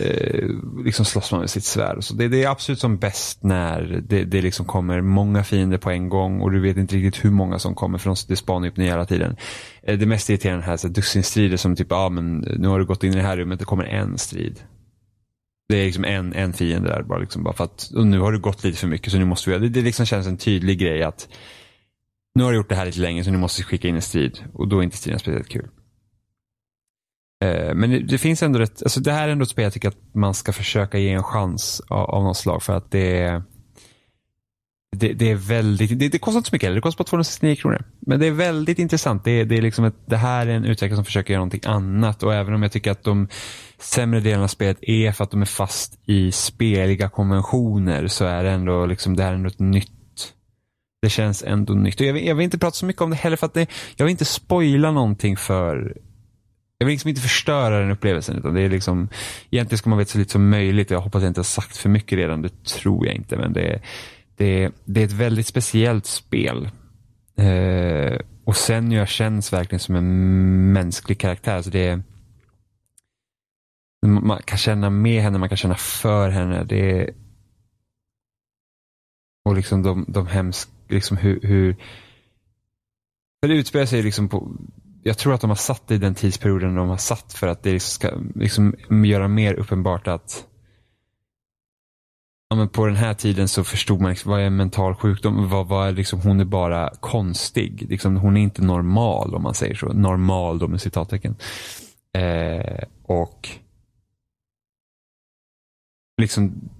[0.00, 0.48] eh,
[0.84, 2.04] liksom slåss man med sitt svärd.
[2.04, 5.90] Så det, det, är absolut som bäst när det, det liksom kommer många fiender på
[5.90, 8.76] en gång och du vet inte riktigt hur många som kommer för de spanar upp
[8.76, 9.36] nya hela tiden.
[9.82, 12.84] Eh, det mest irriterande här är dussinstrider som typ, ja ah, men nu har du
[12.84, 14.60] gått in i det här rummet, det kommer en strid.
[15.68, 18.38] Det är liksom en, en fiende där bara, liksom, bara för att nu har det
[18.38, 21.02] gått lite för mycket så nu måste vi, det, det liksom känns en tydlig grej
[21.02, 21.28] att
[22.34, 24.02] nu har du gjort det här lite länge så nu måste vi skicka in en
[24.02, 25.68] strid och då är inte striden speciellt kul.
[27.44, 29.72] Eh, men det, det, finns ändå ett, alltså det här är ändå ett spel jag
[29.72, 33.18] tycker att man ska försöka ge en chans av, av något slag för att det
[33.18, 33.42] är
[34.96, 37.56] det, det, är väldigt, det, det, kostar inte så mycket heller, det kostar bara 269
[37.56, 37.84] kronor.
[38.00, 39.24] Men det är väldigt intressant.
[39.24, 42.22] Det, det, är liksom ett, det här är en utvecklare som försöker göra någonting annat
[42.22, 43.28] och även om jag tycker att de
[43.78, 48.44] sämre delarna av spelet är för att de är fast i speliga konventioner så är
[48.44, 49.90] det ändå liksom, det här är ändå ett nytt
[51.02, 52.00] det känns ändå nytt.
[52.00, 53.66] Och jag, vill, jag vill inte prata så mycket om det heller för att det,
[53.96, 55.96] jag vill inte spoila någonting för
[56.80, 58.36] jag vill liksom inte förstöra den upplevelsen.
[58.38, 59.08] Utan det är liksom,
[59.50, 60.90] egentligen ska man veta så lite som möjligt.
[60.90, 62.42] Jag hoppas jag inte har sagt för mycket redan.
[62.42, 63.36] Det tror jag inte.
[63.36, 63.82] Men det,
[64.36, 66.70] det, det är ett väldigt speciellt spel.
[67.36, 71.62] Eh, och sen jag känns verkligen som en mänsklig karaktär.
[71.62, 72.02] Så det
[74.06, 76.64] man kan känna med henne, man kan känna för henne.
[76.64, 77.10] Det
[79.44, 81.76] och liksom de, de hemska, liksom hur, hur
[83.42, 84.56] för det utspelar sig liksom på
[85.02, 87.62] jag tror att de har satt det i den tidsperioden de har satt för att
[87.62, 88.74] det ska liksom
[89.04, 90.46] göra mer uppenbart att
[92.50, 95.48] ja, men på den här tiden så förstod man liksom, vad är en mental sjukdom.
[95.48, 97.86] Vad, vad är liksom, hon är bara konstig.
[97.90, 99.86] Liksom, hon är inte normal om man säger så.
[99.86, 101.36] Normal då med citattecken.
[102.18, 103.48] Eh, och
[106.20, 106.70] liksom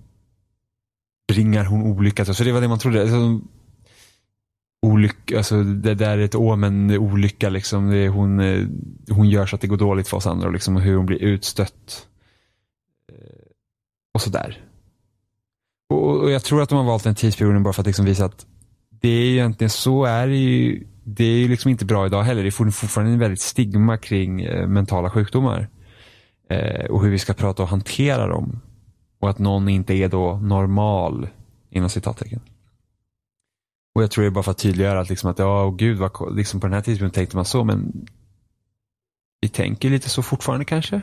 [1.33, 2.25] bringar hon olycka.
[2.25, 3.01] Så det var det man trodde.
[3.01, 3.41] Alltså,
[4.83, 7.91] olycka, alltså det där är ett omen, olycka liksom.
[7.91, 8.67] Det hon, eh,
[9.11, 11.07] hon gör så att det går dåligt för oss andra liksom, och liksom hur hon
[11.07, 12.07] blir utstött.
[13.13, 13.43] Eh,
[14.15, 14.65] och sådär.
[15.91, 18.25] Och, och jag tror att de har valt den tidsperioden bara för att liksom visa
[18.25, 18.47] att
[18.91, 20.87] det är egentligen så är det ju.
[21.05, 22.43] Det är ju liksom inte bra idag heller.
[22.43, 25.69] Det är fortfarande en väldigt stigma kring eh, mentala sjukdomar.
[26.51, 28.61] Eh, och hur vi ska prata och hantera dem.
[29.21, 31.29] Och att någon inte är då normal,
[31.71, 32.41] inom citattecken.
[34.01, 35.99] Och jag tror det är bara för att tydliggöra att, liksom att ja, oh, gud,
[35.99, 38.07] vad, liksom på den här tidpunkten tänkte man så, men
[39.41, 41.01] vi tänker lite så fortfarande kanske.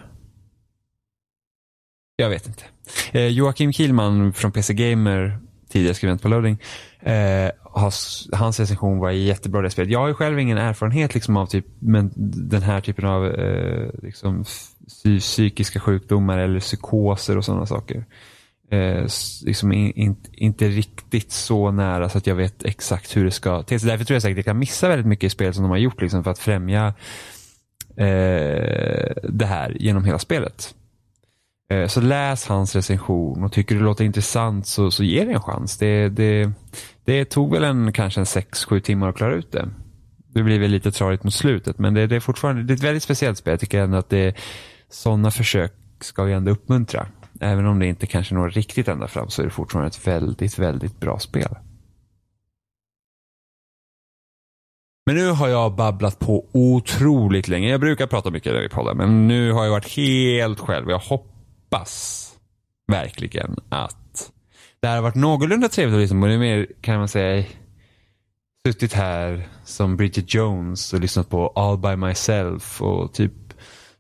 [2.16, 2.64] Jag vet inte.
[3.12, 5.39] Eh, Joakim Kielman från PC Gamer,
[5.70, 6.58] tidigare skribent på Loading,
[7.00, 9.91] eh, has, hans recension var jättebra det spelet.
[9.91, 12.12] Jag har ju själv ingen erfarenhet liksom, av typ, men,
[12.50, 14.43] den här typen av eh, liksom,
[15.20, 18.06] psykiska sjukdomar eller psykoser och sådana saker.
[18.72, 19.07] Eh,
[19.45, 23.63] liksom in, in, inte riktigt så nära så att jag vet exakt hur det ska
[23.63, 23.80] till.
[23.80, 25.70] Så Därför tror jag säkert att jag kan missa väldigt mycket i spel som de
[25.70, 26.93] har gjort liksom, för att främja
[27.97, 30.76] eh, det här genom hela spelet.
[31.70, 35.32] Eh, så läs hans recension och tycker du det låter intressant så, så ge det
[35.32, 35.78] en chans.
[35.78, 36.51] Det, det,
[37.05, 39.70] det tog väl en, kanske en 6-7 timmar att klara ut det.
[40.34, 42.84] Det blir väl lite tradigt mot slutet men det, det, är fortfarande det är ett
[42.84, 43.51] väldigt speciellt spel.
[43.51, 44.36] Jag tycker ändå att det,
[44.89, 47.07] sådana försök ska vi ändå uppmuntra.
[47.42, 50.60] Även om det inte kanske når riktigt ända fram så är det fortfarande ett väldigt,
[50.60, 51.56] väldigt bra spel.
[55.06, 57.70] Men nu har jag babblat på otroligt länge.
[57.70, 60.90] Jag brukar prata mycket i podden, men nu har jag varit helt själv.
[60.90, 62.24] Jag hoppas
[62.88, 64.32] verkligen att
[64.80, 66.28] det här har varit någorlunda trevligt att lyssna på.
[66.28, 67.46] Det är mer, kan man säga,
[68.68, 73.34] suttit här som Bridget Jones och lyssnat på All by myself och typ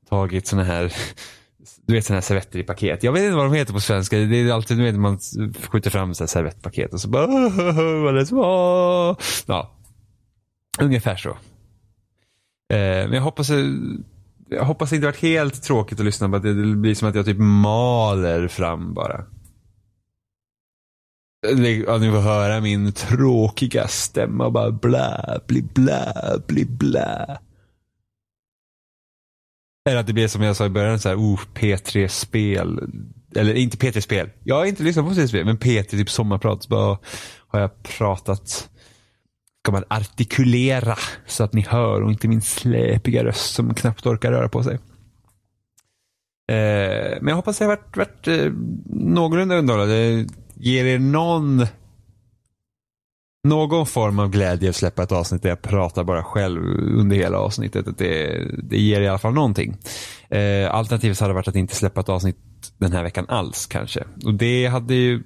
[0.09, 0.93] tagit såna här
[1.87, 3.03] du vet sådana här servetter i paket.
[3.03, 4.17] Jag vet inte vad de heter på svenska.
[4.17, 5.19] Det är alltid, du vet, man
[5.67, 7.27] skjuter fram så här servettpaket och så bara,
[8.03, 9.17] vad det var.
[9.45, 9.71] Ja,
[10.79, 11.29] ungefär så.
[11.29, 13.65] Eh, men jag hoppas, eh,
[14.49, 16.35] jag hoppas det inte varit helt tråkigt att lyssna på.
[16.35, 19.25] Att det blir som att jag typ maler fram bara.
[21.85, 26.13] Ja, ni får höra min tråkiga stämma bara blä, bli blä,
[26.47, 27.37] bli blä.
[29.87, 32.79] Eller att det blir som jag sa i början, så här, oh, P3-spel.
[33.35, 34.29] Eller inte P3-spel.
[34.43, 36.63] Jag har inte lyssnat på P3-spel, men P3 typ sommarprat.
[36.63, 36.97] Så bara
[37.47, 38.69] har jag pratat.
[39.63, 40.95] Ska man artikulera
[41.27, 44.73] så att ni hör och inte min släpiga röst som knappt orkar röra på sig.
[46.51, 48.51] Eh, men jag hoppas det har varit, varit eh,
[48.85, 50.25] någorlunda underhållande.
[50.55, 51.65] Ger er någon
[53.47, 56.61] någon form av glädje att släppa ett avsnitt där jag pratar bara själv
[56.99, 57.97] under hela avsnittet.
[57.97, 59.77] Det, det ger i alla fall någonting.
[60.29, 62.37] Eh, alternativet hade varit att inte släppa ett avsnitt
[62.77, 64.03] den här veckan alls kanske.
[64.25, 65.23] Och det hade ju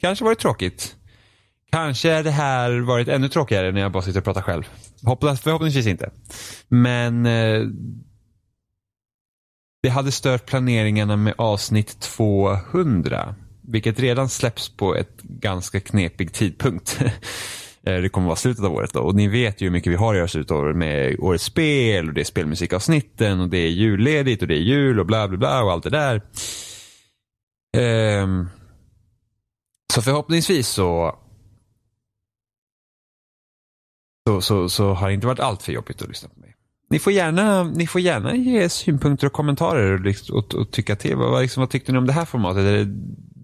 [0.00, 0.96] kanske varit tråkigt.
[1.72, 4.62] Kanske det här varit ännu tråkigare när jag bara sitter och pratar själv.
[5.02, 6.10] Hoppas, förhoppningsvis inte.
[6.68, 7.60] Men eh,
[9.82, 13.34] det hade stört planeringarna med avsnitt 200
[13.68, 17.00] vilket redan släpps på ett ganska knepig tidpunkt.
[17.86, 19.00] Eh, det kommer vara slutet av året då.
[19.00, 21.44] Och ni vet ju hur mycket vi har att göra slutet av året med årets
[21.44, 25.28] spel och det är spelmusikavsnitten och det är julledigt och det är jul och bla
[25.28, 26.22] bla bla och allt det där.
[28.22, 28.48] Um,
[29.94, 31.18] så förhoppningsvis så
[34.28, 36.54] så, så, så har det inte varit allt för jobbigt att lyssna på mig.
[36.90, 41.16] Ni får gärna, ni får gärna ge synpunkter och kommentarer och, och, och tycka till.
[41.16, 42.88] Vad, liksom, vad tyckte ni om det här formatet?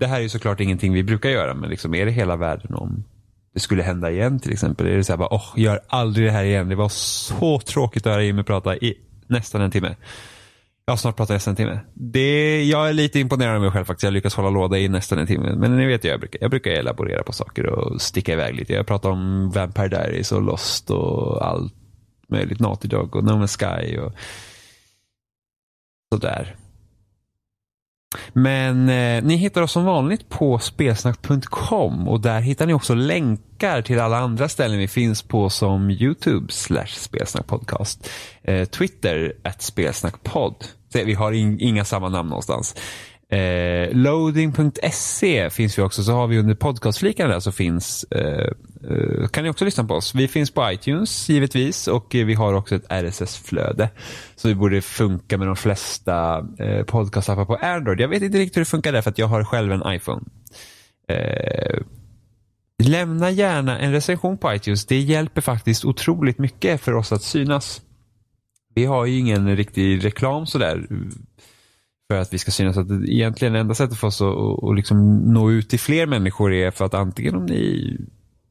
[0.03, 2.75] Det här är ju såklart ingenting vi brukar göra, men liksom, är det hela världen
[2.75, 3.05] om
[3.55, 4.87] det skulle hända igen till exempel?
[4.87, 6.69] Är det så här bara, åh, gör aldrig det här igen.
[6.69, 8.95] Det var så tråkigt att höra Jimmy prata i
[9.27, 9.97] nästan en timme.
[10.85, 11.81] Jag har snart pratat nästan en timme.
[11.95, 14.05] Det, jag är lite imponerad av mig själv faktiskt.
[14.05, 15.55] Jag lyckas hålla låda i nästan en timme.
[15.57, 18.73] Men ni vet, jag brukar, jag brukar elaborera på saker och sticka iväg lite.
[18.73, 21.75] Jag pratar om Vampire Diaries och Lost och allt
[22.29, 22.61] möjligt.
[22.61, 23.99] Naughty Dog och No Man's Sky.
[23.99, 24.13] Och
[26.13, 26.57] Sådär.
[28.33, 33.83] Men eh, ni hittar oss som vanligt på spelsnack.com och där hittar ni också länkar
[33.83, 38.11] till alla andra ställen vi finns på som Youtube slash spelsnackpodcast.
[38.43, 40.55] Eh, Twitter at spelsnackpodd.
[40.95, 42.75] Vi har in, inga samma namn någonstans.
[43.33, 48.47] Eh, loading.se finns vi också, så har vi under podcastflikarna där så finns, eh,
[48.91, 50.15] eh, kan ni också lyssna på oss.
[50.15, 53.89] Vi finns på iTunes givetvis och vi har också ett RSS-flöde.
[54.37, 58.01] Så det borde funka med de flesta eh, podcastappar på Android.
[58.01, 60.23] Jag vet inte riktigt hur det funkar där för att jag har själv en iPhone.
[61.09, 61.79] Eh,
[62.85, 64.87] lämna gärna en recension på iTunes.
[64.87, 67.83] Det hjälper faktiskt otroligt mycket för oss att synas.
[68.75, 70.87] Vi har ju ingen riktig reklam sådär
[72.13, 72.77] för att vi ska synas.
[72.77, 76.71] Att egentligen enda sättet för oss att, och liksom nå ut till fler människor är
[76.71, 77.97] för att antingen om ni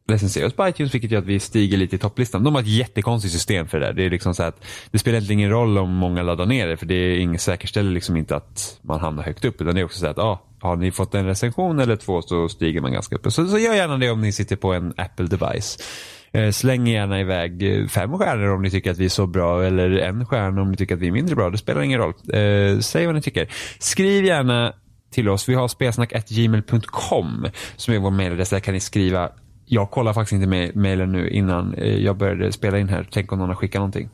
[0.07, 2.43] recenserar oss på iTunes vilket gör att vi stiger lite i topplistan.
[2.43, 3.93] De har ett jättekonstigt system för det där.
[3.93, 6.77] Det är liksom så att det spelar egentligen ingen roll om många laddar ner det
[6.77, 9.85] för det är ingen säkerställer liksom inte att man hamnar högt upp utan det är
[9.85, 13.15] också så att ah, har ni fått en recension eller två så stiger man ganska
[13.15, 13.31] upp.
[13.31, 15.77] Så, så gör gärna det om ni sitter på en Apple device.
[15.77, 19.27] Eh, Eh, släng gärna iväg eh, fem stjärnor om ni tycker att vi är så
[19.27, 21.49] bra eller en stjärna om ni tycker att vi är mindre bra.
[21.49, 22.13] Det spelar ingen roll.
[22.33, 23.47] Eh, säg vad ni tycker.
[23.79, 24.73] Skriv gärna
[25.11, 25.49] till oss.
[25.49, 28.49] Vi har spelsnack.gmail.com som är vår mejladress.
[28.49, 29.29] Där kan ni skriva.
[29.65, 33.07] Jag kollar faktiskt inte mejlen nu innan jag började spela in här.
[33.11, 34.09] Tänk om någon har skickat någonting.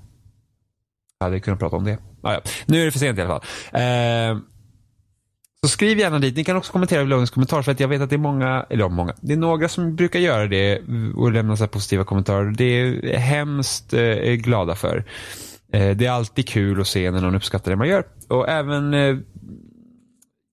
[1.20, 1.97] Jag hade kunnat prata om det.
[2.22, 2.41] Ah, ja.
[2.65, 3.43] Nu är det för sent i alla fall.
[3.82, 4.38] Eh,
[5.66, 6.36] så skriv gärna dit.
[6.36, 8.66] Ni kan också kommentera i bloggens kommentar för att jag vet att det är många,
[8.70, 10.82] eller ja, många, det är några som brukar göra det
[11.16, 12.51] och lämna så positiva kommentarer.
[12.51, 12.80] Det
[13.14, 15.05] är hemskt eh, glada för.
[15.74, 18.03] Eh, det är alltid kul att se när någon uppskattar det man gör.
[18.28, 19.18] Och även eh,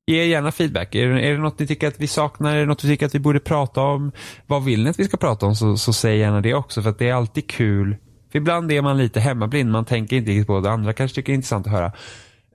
[0.06, 0.94] Ge gärna feedback.
[0.94, 2.56] Är det, är det något ni tycker att vi saknar?
[2.56, 4.12] Är det något vi tycker att vi borde prata om?
[4.46, 5.54] Vad vill ni att vi ska prata om?
[5.54, 6.82] Så, så säg gärna det också.
[6.82, 7.96] För att det är alltid kul.
[8.32, 9.70] För ibland är man lite hemmablind.
[9.70, 10.70] Man tänker inte riktigt på det.
[10.70, 11.92] Andra kanske tycker det är intressant att höra.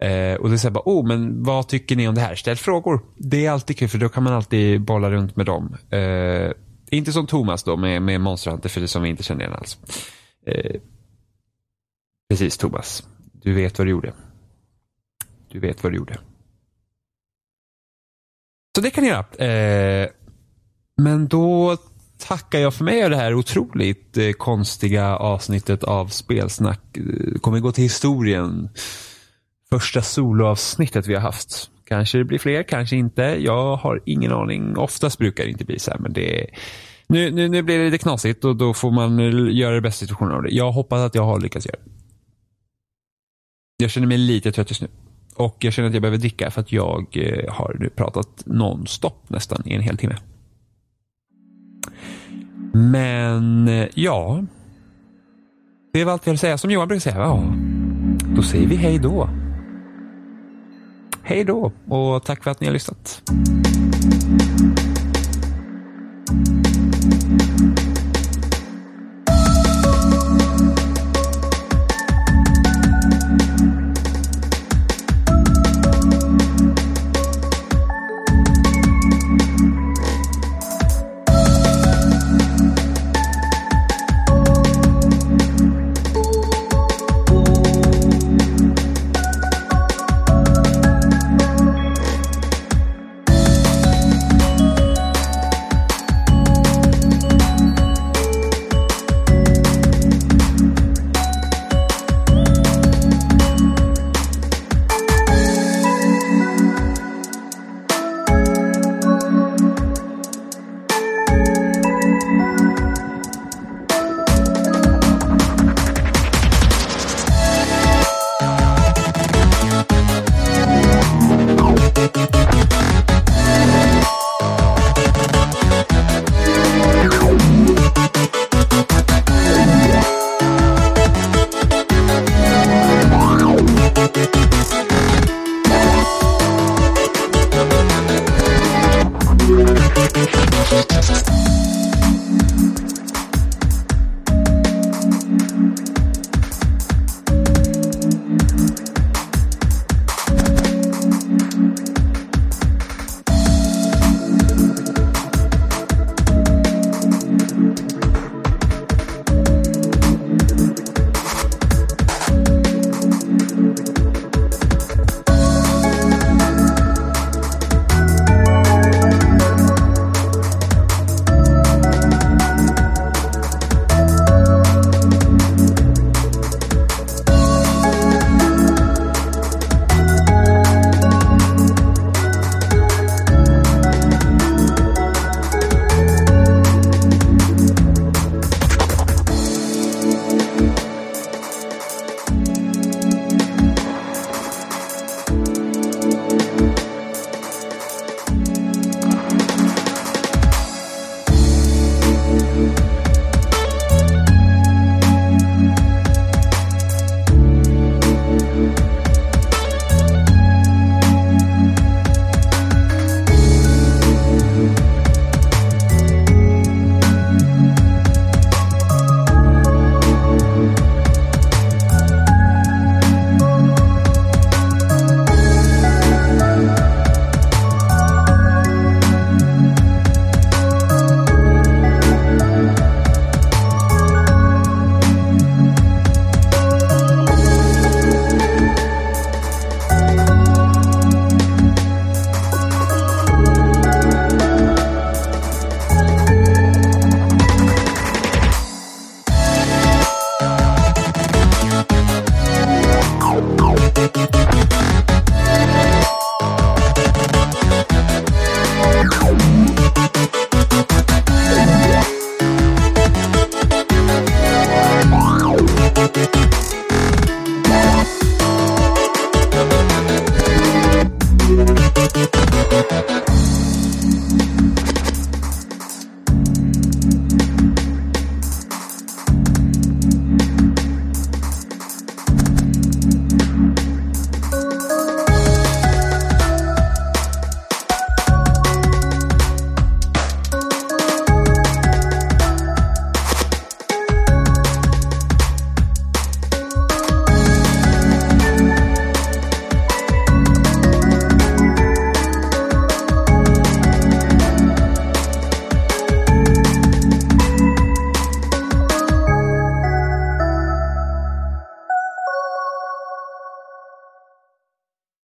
[0.01, 2.35] Eh, och det är så här bara, oh, men vad tycker ni om det här?
[2.35, 3.01] Ställ frågor.
[3.17, 5.77] Det är alltid kul för då kan man alltid bolla runt med dem.
[5.89, 6.51] Eh,
[6.91, 9.53] inte som Thomas då med, med Monster Hunter för det som vi inte känner igen
[9.53, 9.77] alls.
[10.45, 10.75] Eh,
[12.29, 13.07] precis Thomas.
[13.33, 14.13] Du vet vad du gjorde.
[15.51, 16.19] Du vet vad du gjorde.
[18.75, 19.47] Så det kan ni göra.
[19.47, 20.09] Eh,
[20.97, 21.77] men då
[22.17, 26.81] tackar jag för mig av det här otroligt eh, konstiga avsnittet av spelsnack.
[26.93, 28.69] Det kommer gå till historien
[29.71, 31.71] första soloavsnittet vi har haft.
[31.83, 33.21] Kanske det blir fler, kanske inte.
[33.21, 34.77] Jag har ingen aning.
[34.77, 36.47] Oftast brukar det inte bli så här, men det
[37.07, 39.19] nu, nu, nu blir det lite knasigt och då får man
[39.55, 40.49] göra det bästa situationen av det.
[40.49, 41.91] Jag hoppas att jag har lyckats göra det.
[43.77, 44.87] Jag känner mig lite trött just nu.
[45.35, 49.29] Och jag känner att jag behöver dricka för att jag eh, har nu pratat nonstop
[49.29, 50.15] nästan i en hel timme.
[52.73, 54.43] Men eh, ja.
[55.93, 56.57] Det var allt jag vill säga.
[56.57, 57.17] Som Johan brukar säga.
[57.17, 57.53] Ja,
[58.35, 59.29] då säger vi hej då.
[61.29, 63.21] Hej då och tack för att ni har lyssnat.